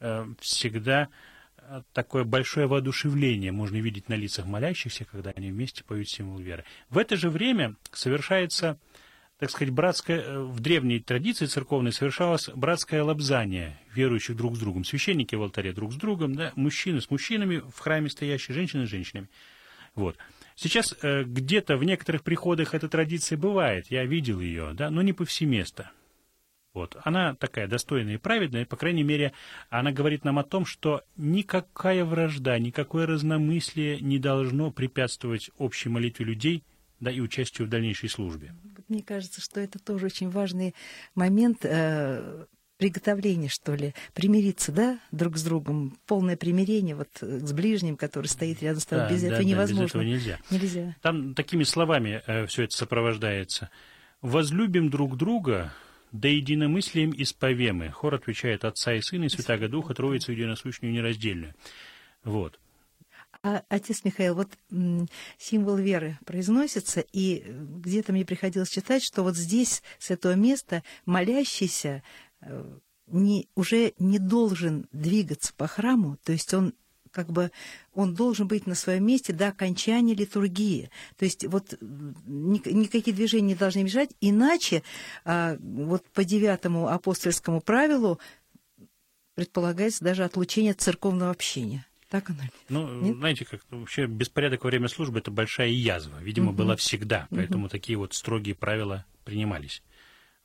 э, 0.00 0.26
всегда 0.40 1.10
э, 1.58 1.82
такое 1.92 2.24
большое 2.24 2.66
воодушевление 2.66 3.52
можно 3.52 3.76
видеть 3.76 4.08
на 4.08 4.14
лицах 4.14 4.46
молящихся, 4.46 5.04
когда 5.04 5.30
они 5.30 5.52
вместе 5.52 5.84
поют 5.84 6.08
символ 6.08 6.40
веры. 6.40 6.64
В 6.90 6.98
это 6.98 7.16
же 7.16 7.30
время 7.30 7.76
совершается, 7.92 8.80
так 9.38 9.50
сказать, 9.50 9.72
братское, 9.72 10.22
э, 10.22 10.42
в 10.42 10.58
древней 10.58 10.98
традиции 10.98 11.46
церковной 11.46 11.92
совершалось 11.92 12.48
братское 12.48 13.04
лобзание 13.04 13.78
верующих 13.94 14.34
друг 14.34 14.56
с 14.56 14.58
другом. 14.58 14.82
Священники 14.82 15.36
в 15.36 15.42
алтаре 15.42 15.72
друг 15.72 15.92
с 15.92 15.96
другом, 15.96 16.34
да, 16.34 16.52
мужчины 16.56 17.00
с 17.00 17.10
мужчинами, 17.10 17.58
в 17.58 17.78
храме 17.78 18.10
стоящие, 18.10 18.56
женщины 18.56 18.88
с 18.88 18.90
женщинами. 18.90 19.28
Вот. 19.94 20.16
Сейчас 20.56 20.94
э, 21.02 21.24
где-то 21.24 21.76
в 21.76 21.84
некоторых 21.84 22.22
приходах 22.22 22.74
эта 22.74 22.88
традиция 22.88 23.36
бывает, 23.36 23.86
я 23.90 24.04
видел 24.04 24.40
ее, 24.40 24.72
да, 24.74 24.90
но 24.90 25.02
не 25.02 25.12
повсеместно. 25.12 25.90
Вот. 26.72 26.96
Она 27.04 27.34
такая 27.34 27.68
достойная 27.68 28.14
и 28.14 28.18
праведная, 28.18 28.66
по 28.66 28.76
крайней 28.76 29.04
мере, 29.04 29.32
она 29.70 29.92
говорит 29.92 30.24
нам 30.24 30.38
о 30.38 30.44
том, 30.44 30.66
что 30.66 31.02
никакая 31.16 32.04
вражда, 32.04 32.58
никакое 32.58 33.06
разномыслие 33.06 34.00
не 34.00 34.18
должно 34.18 34.72
препятствовать 34.72 35.50
общей 35.56 35.88
молитве 35.88 36.26
людей, 36.26 36.64
да, 37.00 37.10
и 37.10 37.20
участию 37.20 37.66
в 37.66 37.70
дальнейшей 37.70 38.08
службе. 38.08 38.54
Мне 38.88 39.02
кажется, 39.02 39.40
что 39.40 39.60
это 39.60 39.78
тоже 39.78 40.06
очень 40.06 40.30
важный 40.30 40.74
момент 41.14 41.64
э, 41.64 42.46
приготовление, 42.84 43.48
что 43.48 43.74
ли, 43.74 43.94
примириться, 44.12 44.70
да, 44.70 45.00
друг 45.10 45.38
с 45.38 45.42
другом, 45.42 45.96
полное 46.06 46.36
примирение 46.36 46.94
вот 46.94 47.08
с 47.18 47.50
ближним, 47.54 47.96
который 47.96 48.26
стоит 48.26 48.62
рядом 48.62 48.80
с 48.82 48.84
тобой. 48.84 49.06
Да, 49.06 49.14
без 49.14 49.22
да, 49.22 49.26
этого 49.28 49.42
да, 49.42 49.48
невозможно. 49.48 49.84
Без 49.84 49.88
этого 49.88 50.02
нельзя. 50.02 50.38
Нельзя. 50.50 50.96
Там 51.00 51.34
такими 51.34 51.62
словами 51.64 52.22
э, 52.26 52.44
все 52.44 52.64
это 52.64 52.76
сопровождается. 52.76 53.70
«Возлюбим 54.20 54.90
друг 54.90 55.16
друга, 55.16 55.72
да 56.12 56.28
единомыслием 56.28 57.14
исповемы». 57.16 57.88
Хор 57.90 58.16
отвечает 58.16 58.66
«Отца 58.66 58.92
и 58.92 59.00
Сына 59.00 59.24
и 59.24 59.28
Святаго 59.30 59.68
Духа, 59.68 59.94
Троицу 59.94 60.32
единосущную 60.32 60.92
и 60.92 60.96
нераздельную». 60.96 61.54
Вот. 62.22 62.60
А, 63.42 63.62
отец 63.70 64.04
Михаил, 64.04 64.34
вот 64.34 64.50
символ 65.38 65.76
веры 65.76 66.18
произносится, 66.26 67.00
и 67.12 67.44
где-то 67.46 68.12
мне 68.12 68.26
приходилось 68.26 68.68
читать, 68.68 69.02
что 69.02 69.22
вот 69.22 69.36
здесь, 69.36 69.82
с 69.98 70.10
этого 70.10 70.34
места, 70.34 70.82
молящийся 71.06 72.02
не, 73.06 73.48
уже 73.54 73.92
не 73.98 74.18
должен 74.18 74.86
двигаться 74.92 75.52
по 75.56 75.66
храму, 75.66 76.18
то 76.24 76.32
есть 76.32 76.52
он 76.54 76.74
как 77.10 77.30
бы 77.30 77.52
он 77.92 78.14
должен 78.14 78.48
быть 78.48 78.66
на 78.66 78.74
своем 78.74 79.06
месте 79.06 79.32
до 79.32 79.48
окончания 79.48 80.14
литургии. 80.14 80.90
То 81.16 81.24
есть 81.24 81.46
вот 81.46 81.78
никакие 82.26 83.14
движения 83.14 83.48
не 83.48 83.54
должны 83.54 83.84
мешать, 83.84 84.10
иначе 84.20 84.82
а, 85.24 85.56
вот 85.60 86.04
по 86.10 86.24
девятому 86.24 86.88
апостольскому 86.88 87.60
правилу 87.60 88.18
предполагается 89.36 90.02
даже 90.02 90.24
отлучение 90.24 90.74
церковного 90.74 91.30
общения. 91.30 91.86
Так 92.08 92.30
оно? 92.30 92.40
Ну, 92.68 93.00
Нет? 93.00 93.16
знаете, 93.16 93.44
как 93.44 93.60
вообще 93.70 94.06
беспорядок 94.06 94.64
во 94.64 94.68
время 94.68 94.88
службы 94.88 95.20
это 95.20 95.30
большая 95.30 95.68
язва. 95.68 96.18
Видимо, 96.20 96.50
угу. 96.50 96.58
была 96.58 96.76
всегда, 96.76 97.28
поэтому 97.30 97.64
угу. 97.64 97.70
такие 97.70 97.96
вот 97.96 98.14
строгие 98.14 98.54
правила 98.54 99.04
принимались. 99.24 99.82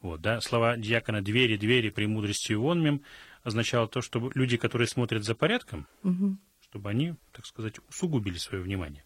Вот, 0.02 0.22
да, 0.22 0.40
слова 0.40 0.78
диакона 0.78 1.22
«двери, 1.22 1.58
двери, 1.58 1.90
премудростью 1.90 2.62
вонмем» 2.62 3.02
означало 3.44 3.88
то, 3.88 4.02
что 4.02 4.32
люди, 4.34 4.58
которые 4.58 4.88
смотрят 4.88 5.24
за 5.24 5.36
порядком, 5.36 5.88
угу. 6.04 6.38
чтобы 6.62 6.90
они, 6.90 7.16
так 7.32 7.46
сказать, 7.46 7.76
усугубили 7.90 8.38
свое 8.38 8.64
внимание. 8.64 9.04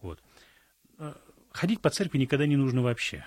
Вот. 0.00 0.20
А, 0.98 1.16
ходить 1.50 1.80
по 1.80 1.90
церкви 1.90 2.18
никогда 2.18 2.46
не 2.46 2.56
нужно 2.56 2.82
вообще. 2.82 3.24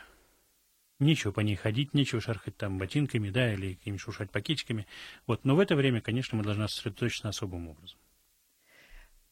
Нечего 1.00 1.32
по 1.32 1.42
ней 1.42 1.56
ходить, 1.56 1.94
нечего 1.94 2.20
шархать 2.20 2.58
там 2.58 2.78
ботинками, 2.78 3.30
да, 3.30 3.54
или 3.54 3.76
какими-нибудь 3.76 4.02
шуршать 4.02 4.32
пакетиками. 4.32 4.88
Вот. 5.28 5.46
Но 5.46 5.56
в 5.56 5.60
это 5.60 5.76
время, 5.76 6.02
конечно, 6.02 6.38
мы 6.38 6.44
должны 6.44 6.68
сосредоточиться 6.68 7.30
особым 7.30 7.70
образом. 7.70 8.00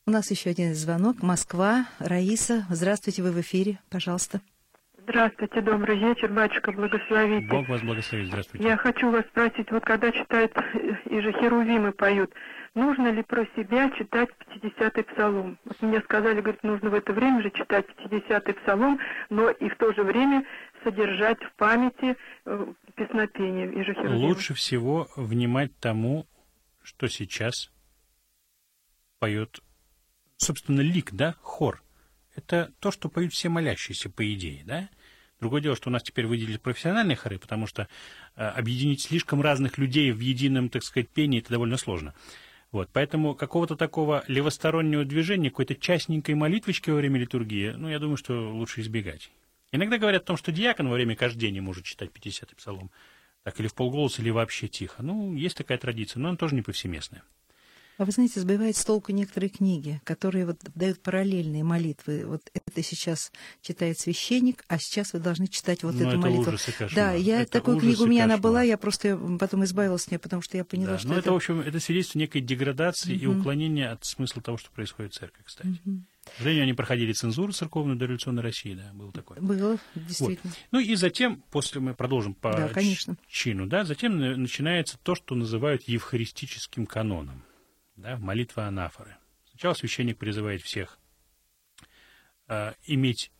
У 0.06 0.12
нас 0.12 0.30
еще 0.30 0.52
один 0.52 0.76
звонок. 0.76 1.24
Москва. 1.24 1.90
Раиса, 1.98 2.68
здравствуйте, 2.70 3.24
вы 3.24 3.32
в 3.32 3.42
эфире. 3.42 3.80
Пожалуйста. 3.90 4.42
Здравствуйте, 5.08 5.62
добрый 5.62 6.00
вечер, 6.00 6.32
батюшка, 6.32 6.72
благословите. 6.72 7.46
Бог 7.48 7.70
вас 7.70 7.82
благословит, 7.82 8.28
здравствуйте. 8.28 8.68
Я 8.68 8.76
хочу 8.76 9.12
вас 9.12 9.24
спросить, 9.26 9.70
вот 9.70 9.84
когда 9.84 10.12
читают, 10.12 10.52
и 11.06 11.20
же 11.20 11.32
херувимы 11.34 11.91
поют, 11.91 12.34
нужно 12.74 13.12
ли 13.12 13.22
про 13.22 13.46
себя 13.56 13.91
читать 13.91 14.30
50-й 14.50 15.04
псалом? 15.04 15.60
Вот 15.63 15.80
мне 15.84 16.02
сказали, 16.02 16.41
говорит, 16.41 16.63
нужно 16.63 16.89
в 16.89 16.96
это 16.96 17.13
время 17.13 17.44
же 17.44 17.52
читать 17.52 17.86
50-й 18.04 18.54
псалом, 18.54 19.00
но 19.30 19.52
и 19.52 19.70
в 19.70 19.78
то 19.78 19.94
же 19.94 20.02
время 20.02 20.44
содержать 20.84 21.41
в 21.44 21.54
памяти 21.54 22.15
э, 22.46 22.65
песнопение 22.96 23.72
и 23.74 23.84
же 23.84 23.94
херувимы. 23.94 24.28
Лучше 24.28 24.56
всего 24.56 25.08
внимать 25.15 25.78
тому, 25.80 26.26
что 26.82 27.08
сейчас 27.10 27.72
поет, 29.20 29.60
собственно, 30.38 30.82
лик, 30.82 31.12
да, 31.13 31.36
хор 31.44 31.84
это 32.36 32.72
то, 32.80 32.91
что 32.91 33.10
поют 33.10 33.34
все 33.34 33.50
молящиеся, 33.50 34.10
по 34.10 34.32
идее, 34.34 34.63
да? 34.65 34.89
Другое 35.45 35.62
дело, 35.62 35.75
что 35.75 35.89
у 35.89 35.91
нас 35.91 36.01
теперь 36.01 36.25
выделили 36.25 36.58
профессиональные 36.58 37.15
хоры, 37.15 37.38
потому 37.38 37.67
что 37.67 37.88
э, 38.36 38.43
объединить 38.43 39.01
слишком 39.01 39.41
разных 39.41 39.77
людей 39.77 40.12
в 40.12 40.19
едином, 40.19 40.69
так 40.69 40.81
сказать, 40.81 41.08
пении 41.08 41.38
это 41.38 41.51
довольно 41.51 41.77
сложно. 41.77 42.15
Вот, 42.71 42.89
поэтому 42.91 43.36
какого-то 43.36 43.75
такого 43.75 44.23
левостороннего 44.27 45.05
движения, 45.05 45.51
какой-то 45.51 45.75
частненькой 45.75 46.34
молитвочки 46.34 46.89
во 46.89 46.95
время 46.95 47.19
литургии, 47.19 47.75
ну, 47.77 47.89
я 47.89 47.99
думаю, 47.99 48.17
что 48.17 48.51
лучше 48.51 48.81
избегать. 48.81 49.29
Иногда 49.71 49.99
говорят 49.99 50.23
о 50.23 50.25
том, 50.25 50.38
что 50.38 50.51
диакон 50.51 50.88
во 50.88 50.95
время 50.95 51.15
кождения 51.15 51.62
может 51.62 51.86
читать 51.86 52.10
50-й 52.10 52.55
псалом, 52.55 52.89
так 53.43 53.60
или 53.60 53.67
в 53.67 53.75
полголоса, 53.75 54.23
или 54.23 54.31
вообще 54.31 54.67
тихо. 54.67 55.03
Ну, 55.03 55.36
есть 55.36 55.55
такая 55.55 55.77
традиция, 55.77 56.21
но 56.21 56.29
она 56.29 56.38
тоже 56.38 56.55
не 56.55 56.63
повсеместная. 56.63 57.21
А 57.97 58.05
вы 58.05 58.12
знаете, 58.12 58.39
сбивает 58.41 58.75
с 58.75 58.84
толку 58.84 59.12
некоторые 59.12 59.49
книги, 59.49 60.01
которые 60.03 60.45
вот 60.45 60.58
дают 60.75 61.01
параллельные 61.01 61.63
молитвы. 61.63 62.25
Вот 62.25 62.41
это 62.53 62.84
сейчас 62.84 63.31
читает 63.62 63.99
священник, 63.99 64.65
а 64.67 64.77
сейчас 64.77 65.13
вы 65.13 65.19
должны 65.19 65.47
читать 65.47 65.84
вот 65.84 65.93
ну, 65.95 66.01
эту 66.01 66.10
это 66.10 66.17
молитву. 66.17 66.49
Ужас 66.49 66.67
и 66.67 66.71
кошмар. 66.71 66.93
Да, 66.93 67.13
я 67.13 67.41
это 67.41 67.51
такую 67.53 67.79
книгу 67.79 68.03
у 68.03 68.08
меня 68.08 68.25
она 68.25 68.38
была, 68.38 68.62
я 68.63 68.77
просто 68.77 69.17
потом 69.39 69.63
избавилась 69.63 70.05
от 70.05 70.12
нее, 70.12 70.19
потому 70.19 70.41
что 70.41 70.58
я 70.58 70.65
поняла, 70.65 70.93
да. 70.93 70.99
что 70.99 71.08
ну, 71.08 71.13
это... 71.13 71.21
это, 71.21 71.31
в 71.31 71.36
общем, 71.36 71.60
это 71.62 71.79
свидетельство 71.79 72.19
некой 72.19 72.41
деградации 72.41 73.13
Мгм. 73.15 73.23
и 73.23 73.25
уклонения 73.27 73.91
от 73.91 74.03
смысла 74.03 74.41
того, 74.41 74.58
что 74.58 74.71
происходит 74.71 75.13
в 75.13 75.17
церкви, 75.17 75.43
кстати. 75.45 75.79
Мгм. 75.86 76.05
К 76.25 76.38
сожалению, 76.38 76.63
они 76.63 76.73
проходили 76.73 77.13
цензуру 77.13 77.51
церковную 77.51 77.97
до 77.97 78.05
революционной 78.05 78.41
России, 78.41 78.73
да, 78.73 78.91
было 78.93 79.12
такое. 79.12 79.39
Было, 79.39 79.77
действительно. 79.93 80.51
Ну 80.71 80.79
и 80.79 80.95
затем, 80.95 81.43
после 81.51 81.79
мы 81.81 81.93
продолжим 81.93 82.34
по 82.34 82.51
Да, 82.51 82.67
конечно. 82.69 83.15
чину, 83.27 83.67
да, 83.67 83.86
затем 83.86 84.19
на- 84.19 84.36
начинается 84.36 84.97
то, 85.01 85.13
что 85.13 85.36
называют 85.36 85.84
евхаристическим 85.88 86.88
каноном, 86.88 87.43
да, 87.95 88.17
молитва 88.17 88.67
анафоры. 88.67 89.15
Сначала 89.49 89.73
священник 89.73 90.17
призывает 90.17 90.62
всех 90.62 90.99
э, 92.47 92.73
иметь 92.86 93.31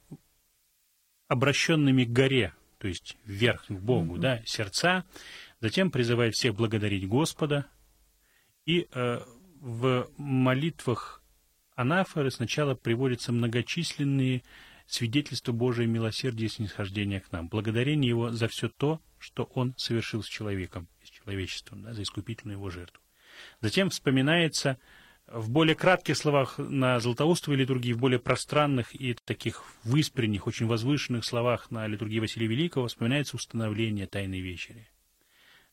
обращенными 1.28 2.06
к 2.06 2.10
горе, 2.10 2.54
то 2.78 2.88
есть 2.88 3.18
вверх, 3.26 3.66
к 3.68 3.72
Богу, 3.72 4.18
да, 4.18 4.42
сердца, 4.46 5.06
затем 5.60 5.92
призывает 5.92 6.36
всех 6.36 6.56
благодарить 6.56 7.08
Господа, 7.08 7.66
и 8.66 8.88
э, 8.92 9.20
в 9.60 10.10
молитвах 10.18 11.22
анафоры 11.76 12.32
сначала 12.32 12.76
приводятся 12.76 13.32
многочисленные 13.32 14.44
свидетельства 14.88 15.52
Божия 15.52 15.88
милосердия 15.88 16.46
и 16.46 16.50
снисхождения 16.50 17.20
к 17.20 17.32
нам, 17.32 17.48
благодарение 17.48 18.10
Его 18.10 18.32
за 18.32 18.48
все 18.48 18.70
то, 18.70 19.02
что 19.18 19.44
Он 19.56 19.74
совершил 19.78 20.24
с 20.24 20.28
человеком, 20.28 20.88
с 21.04 21.10
человечеством, 21.10 21.84
да, 21.84 21.94
за 21.94 22.04
искупительную 22.04 22.58
Его 22.58 22.70
жертву. 22.70 23.05
Затем 23.62 23.90
вспоминается 23.90 24.78
в 25.28 25.50
более 25.50 25.76
кратких 25.76 26.18
словах 26.18 26.58
на 26.58 27.00
златоустовой 27.00 27.58
литургии, 27.58 27.94
в 27.94 27.98
более 27.98 28.20
пространных 28.20 28.94
и 29.00 29.16
таких 29.26 29.64
выспренних, 29.84 30.48
очень 30.48 30.68
возвышенных 30.68 31.26
словах 31.26 31.72
на 31.72 31.88
литургии 31.88 32.20
Василия 32.20 32.48
Великого 32.48 32.88
вспоминается 32.88 33.36
установление 33.36 34.08
Тайной 34.08 34.40
Вечери. 34.40 34.88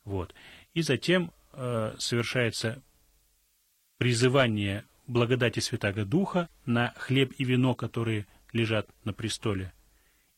Вот. 0.05 0.35
И 0.75 0.83
затем 0.83 1.33
э, 1.53 1.95
совершается 1.99 2.83
призывание 3.99 4.85
благодати 5.07 5.61
Святаго 5.61 6.05
Духа 6.05 6.49
на 6.65 6.95
хлеб 6.97 7.33
и 7.39 7.45
вино, 7.45 7.75
которые 7.75 8.27
лежат 8.53 8.89
на 9.05 9.13
престоле. 9.13 9.73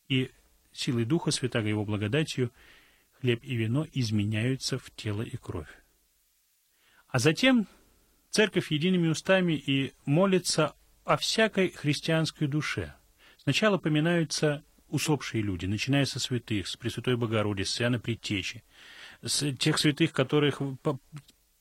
И 0.08 0.30
силой 0.72 1.04
Духа 1.04 1.30
Святаго, 1.30 1.68
Его 1.68 1.84
благодатью, 1.84 2.50
хлеб 3.20 3.42
и 3.42 3.54
вино 3.54 3.86
изменяются 3.92 4.78
в 4.78 4.90
тело 4.90 5.22
и 5.22 5.36
кровь. 5.36 5.68
А 7.14 7.20
затем 7.20 7.68
церковь 8.30 8.72
едиными 8.72 9.06
устами 9.06 9.52
и 9.52 9.92
молится 10.04 10.74
о 11.04 11.16
всякой 11.16 11.70
христианской 11.70 12.48
душе. 12.48 12.92
Сначала 13.36 13.78
поминаются 13.78 14.64
усопшие 14.88 15.40
люди, 15.40 15.66
начиная 15.66 16.06
со 16.06 16.18
святых, 16.18 16.66
с 16.66 16.76
Пресвятой 16.76 17.16
Богородицы, 17.16 17.70
с 17.70 17.80
Иоанна 17.80 18.00
Предтечи, 18.00 18.64
с 19.22 19.52
тех 19.52 19.78
святых, 19.78 20.10
которых 20.10 20.60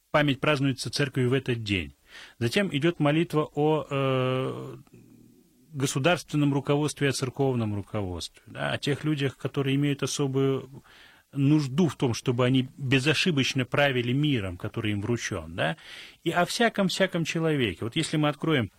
память 0.10 0.40
празднуется 0.40 0.90
церковью 0.90 1.30
в 1.30 1.34
этот 1.34 1.62
день. 1.62 1.96
Затем 2.40 2.76
идет 2.76 3.00
молитва 3.00 3.48
о 3.54 3.86
э, 3.88 4.78
государственном 5.72 6.52
руководстве 6.52 7.10
о 7.10 7.14
церковном 7.14 7.76
руководстве, 7.76 8.42
да, 8.48 8.72
о 8.72 8.80
тех 8.80 9.04
людях, 9.04 9.38
которые 9.38 9.76
имеют 9.76 10.02
особую 10.02 10.84
нужду 11.34 11.88
в 11.88 11.96
том, 11.96 12.14
чтобы 12.14 12.46
они 12.46 12.70
безошибочно 12.78 13.66
правили 13.66 14.14
миром, 14.14 14.58
который 14.58 14.92
им 14.92 15.02
вручен, 15.02 15.56
да, 15.56 15.78
и 16.24 16.32
о 16.32 16.46
всяком-всяком 16.46 17.26
человеке. 17.26 17.80
Вот 17.82 17.96
если 17.96 18.18
мы 18.18 18.30
откроем 18.30 18.72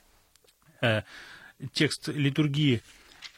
э, 0.80 1.02
текст 1.72 2.08
литургии 2.08 2.82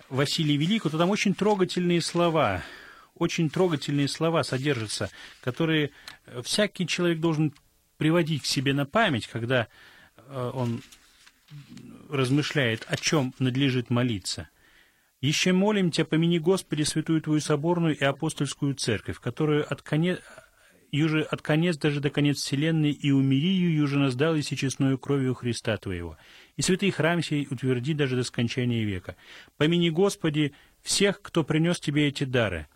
Василия 0.09 0.57
Великого, 0.57 0.91
то 0.91 0.99
там 0.99 1.11
очень 1.11 1.35
трогательные 1.35 2.01
слова, 2.01 2.63
очень 3.15 3.51
трогательные 3.51 4.09
слова 4.09 4.45
содержатся, 4.45 5.11
которые 5.41 5.91
э, 6.27 6.43
всякий 6.43 6.87
человек 6.87 7.19
должен 7.19 7.53
приводить 7.97 8.43
к 8.43 8.47
себе 8.47 8.75
на 8.75 8.87
память, 8.87 9.27
когда 9.27 9.69
э, 10.17 10.51
он 10.55 10.83
размышляет, 12.11 12.85
о 12.89 12.97
чем 12.97 13.35
надлежит 13.39 13.91
молиться. 13.91 14.49
«Еще 15.27 15.53
молим 15.53 15.91
Тебя, 15.91 16.05
помяни, 16.05 16.39
Господи, 16.39 16.85
святую 16.85 17.21
Твою 17.21 17.41
соборную 17.41 17.99
и 17.99 18.05
апостольскую 18.05 18.75
церковь, 18.75 19.19
которую 19.19 19.67
от 19.69 19.83
конец, 19.83 20.21
юже 20.93 21.23
от 21.23 21.43
конец 21.43 21.77
даже 21.79 21.99
до 21.99 22.11
конец 22.11 22.37
вселенной, 22.37 22.93
и 22.93 23.11
умири 23.11 23.49
ее, 23.49 23.75
юже 23.75 23.99
наздал 23.99 24.37
и 24.37 24.43
честную 24.43 24.99
кровью 24.99 25.35
Христа 25.35 25.77
Твоего. 25.79 26.17
И 26.55 26.63
святый 26.63 26.93
храм 26.93 27.25
сей 27.25 27.49
утверди 27.51 27.93
даже 27.93 28.15
до 28.15 28.23
скончания 28.23 28.85
века. 28.85 29.17
Помяни, 29.57 29.91
Господи, 29.91 30.55
всех, 30.83 31.21
кто 31.21 31.43
принес 31.43 31.81
Тебе 31.81 32.07
эти 32.07 32.23
дары». 32.23 32.69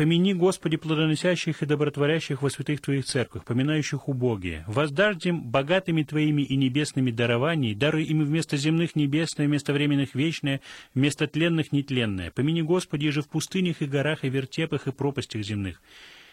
Помяни, 0.00 0.32
Господи, 0.32 0.78
плодоносящих 0.78 1.62
и 1.62 1.66
добротворящих 1.66 2.40
во 2.40 2.48
святых 2.48 2.80
Твоих 2.80 3.04
церквах, 3.04 3.44
поминающих 3.44 4.08
убогие. 4.08 4.64
Воздашь 4.66 5.26
им 5.26 5.42
богатыми 5.42 6.04
Твоими 6.04 6.40
и 6.40 6.56
небесными 6.56 7.10
дарований, 7.10 7.74
даруй 7.74 8.04
им 8.04 8.24
вместо 8.24 8.56
земных 8.56 8.96
небесное, 8.96 9.46
вместо 9.46 9.74
временных 9.74 10.14
вечное, 10.14 10.62
вместо 10.94 11.26
тленных 11.26 11.70
нетленное. 11.72 12.30
Помяни, 12.30 12.62
Господи, 12.62 13.10
же 13.10 13.20
в 13.20 13.28
пустынях 13.28 13.82
и 13.82 13.84
горах, 13.84 14.24
и 14.24 14.30
вертепах, 14.30 14.86
и 14.86 14.90
пропастях 14.90 15.42
земных. 15.42 15.82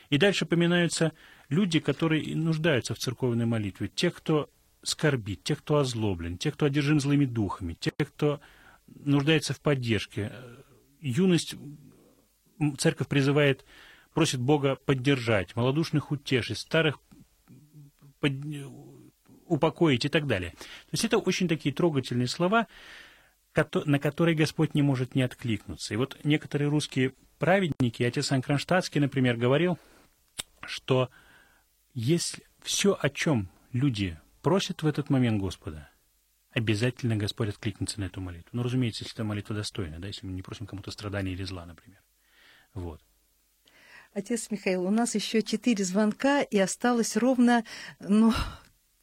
И 0.09 0.17
дальше 0.17 0.45
поминаются 0.45 1.11
люди, 1.49 1.81
которые 1.81 2.37
нуждаются 2.37 2.93
в 2.93 2.99
церковной 2.99 3.47
молитве. 3.47 3.91
Те, 3.93 4.11
кто 4.11 4.49
скорбит, 4.81 5.43
те, 5.43 5.57
кто 5.57 5.79
озлоблен, 5.79 6.37
те, 6.37 6.53
кто 6.53 6.67
одержим 6.67 7.01
злыми 7.01 7.25
духами, 7.25 7.75
те, 7.77 7.91
кто 7.91 8.39
нуждается 8.87 9.53
в 9.53 9.59
поддержке. 9.59 10.31
Юность 11.01 11.57
церковь 12.77 13.07
призывает, 13.07 13.65
просит 14.13 14.39
Бога 14.39 14.75
поддержать, 14.75 15.55
малодушных 15.55 16.11
утешить, 16.11 16.57
старых 16.57 16.99
под... 18.19 18.33
упокоить 19.45 20.05
и 20.05 20.09
так 20.09 20.27
далее. 20.27 20.51
То 20.51 20.93
есть 20.93 21.05
это 21.05 21.17
очень 21.17 21.47
такие 21.47 21.73
трогательные 21.73 22.27
слова, 22.27 22.67
на 23.85 23.99
которые 23.99 24.35
Господь 24.35 24.75
не 24.75 24.81
может 24.81 25.15
не 25.15 25.23
откликнуться. 25.23 25.93
И 25.93 25.97
вот 25.97 26.17
некоторые 26.23 26.69
русские 26.69 27.13
праведники, 27.39 28.03
отец 28.03 28.31
Анкронштадтский, 28.31 29.01
например, 29.01 29.37
говорил, 29.37 29.79
что 30.65 31.09
если 31.93 32.43
все, 32.61 32.97
о 32.99 33.09
чем 33.09 33.49
люди 33.71 34.19
просят 34.41 34.83
в 34.83 34.87
этот 34.87 35.09
момент 35.09 35.39
Господа, 35.39 35.89
обязательно 36.51 37.15
Господь 37.17 37.49
откликнется 37.49 37.99
на 37.99 38.05
эту 38.05 38.21
молитву. 38.21 38.49
Ну, 38.51 38.63
разумеется, 38.63 39.03
если 39.03 39.15
эта 39.15 39.23
молитва 39.23 39.55
достойна, 39.55 39.99
да, 39.99 40.07
если 40.07 40.25
мы 40.25 40.33
не 40.33 40.41
просим 40.41 40.65
кому-то 40.65 40.91
страдания 40.91 41.33
или 41.33 41.43
зла, 41.43 41.65
например. 41.65 41.99
Вот. 42.77 43.01
Отец 44.13 44.51
Михаил, 44.51 44.85
у 44.85 44.91
нас 44.91 45.15
еще 45.15 45.41
четыре 45.41 45.83
звонка, 45.83 46.43
и 46.43 46.59
осталось 46.59 47.17
ровно, 47.17 47.63
ну, 47.99 48.33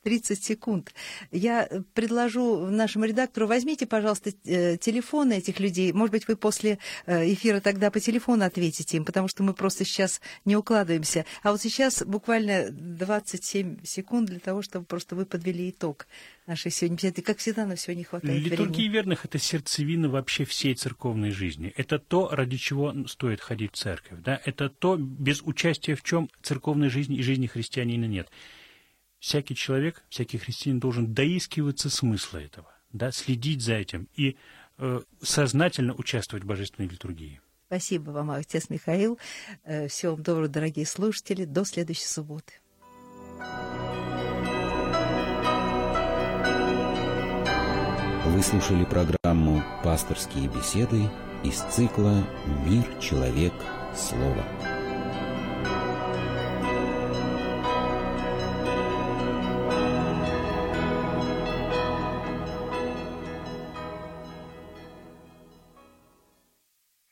30 0.04 0.44
секунд. 0.44 0.94
Я 1.32 1.68
предложу 1.94 2.66
нашему 2.66 3.06
редактору, 3.06 3.46
возьмите, 3.46 3.86
пожалуйста, 3.86 4.30
телефоны 4.32 5.38
этих 5.38 5.58
людей. 5.58 5.92
Может 5.92 6.12
быть, 6.12 6.28
вы 6.28 6.36
после 6.36 6.78
эфира 7.06 7.60
тогда 7.60 7.90
по 7.90 7.98
телефону 7.98 8.44
ответите 8.44 8.98
им, 8.98 9.04
потому 9.04 9.28
что 9.28 9.42
мы 9.42 9.54
просто 9.54 9.84
сейчас 9.84 10.20
не 10.44 10.56
укладываемся. 10.56 11.24
А 11.42 11.50
вот 11.50 11.60
сейчас 11.60 12.02
буквально 12.04 12.70
27 12.70 13.82
секунд 13.82 14.28
для 14.28 14.38
того, 14.38 14.62
чтобы 14.62 14.84
просто 14.84 15.16
вы 15.16 15.24
подвели 15.24 15.70
итог 15.70 16.06
нашей 16.46 16.70
сегодня 16.70 16.96
беседы. 16.96 17.22
Как 17.22 17.38
всегда, 17.38 17.64
на 17.64 17.74
все 17.74 17.94
не 17.94 18.04
хватает 18.04 18.42
Литургия 18.42 18.66
времени. 18.66 18.92
верных– 18.92 19.24
это 19.24 19.38
сердцевина 19.38 20.10
вообще 20.10 20.44
всей 20.44 20.74
церковной 20.74 21.30
жизни. 21.30 21.72
Это 21.76 21.98
то, 21.98 22.28
ради 22.28 22.58
чего 22.58 22.94
стоит 23.06 23.40
ходить 23.40 23.72
в 23.72 23.78
церковь. 23.78 24.18
Да? 24.22 24.38
Это 24.44 24.68
то, 24.68 24.96
без 24.96 25.40
участия 25.40 25.94
в 25.94 26.02
чем 26.02 26.28
церковной 26.42 26.90
жизни 26.90 27.16
и 27.16 27.22
жизни 27.22 27.46
христианина 27.46 28.04
нет 28.04 28.28
всякий 29.24 29.54
человек, 29.54 30.04
всякий 30.10 30.36
христианин 30.36 30.80
должен 30.80 31.14
доискиваться 31.14 31.88
смысла 31.88 32.38
этого, 32.38 32.68
да, 32.92 33.10
следить 33.10 33.62
за 33.62 33.74
этим 33.74 34.06
и 34.14 34.36
э, 34.76 35.00
сознательно 35.22 35.94
участвовать 35.94 36.44
в 36.44 36.46
божественной 36.46 36.90
литургии. 36.90 37.40
Спасибо 37.66 38.10
вам, 38.10 38.30
отец 38.30 38.68
Михаил. 38.68 39.18
Всего 39.88 40.12
вам 40.12 40.22
доброго, 40.22 40.48
дорогие 40.48 40.84
слушатели. 40.84 41.46
До 41.46 41.64
следующей 41.64 42.04
субботы. 42.04 42.52
Вы 48.26 48.42
слушали 48.42 48.84
программу 48.84 49.64
«Пасторские 49.82 50.48
беседы» 50.48 51.10
из 51.42 51.60
цикла 51.74 52.26
«Мир, 52.66 52.84
человек, 53.00 53.54
слово». 53.96 54.44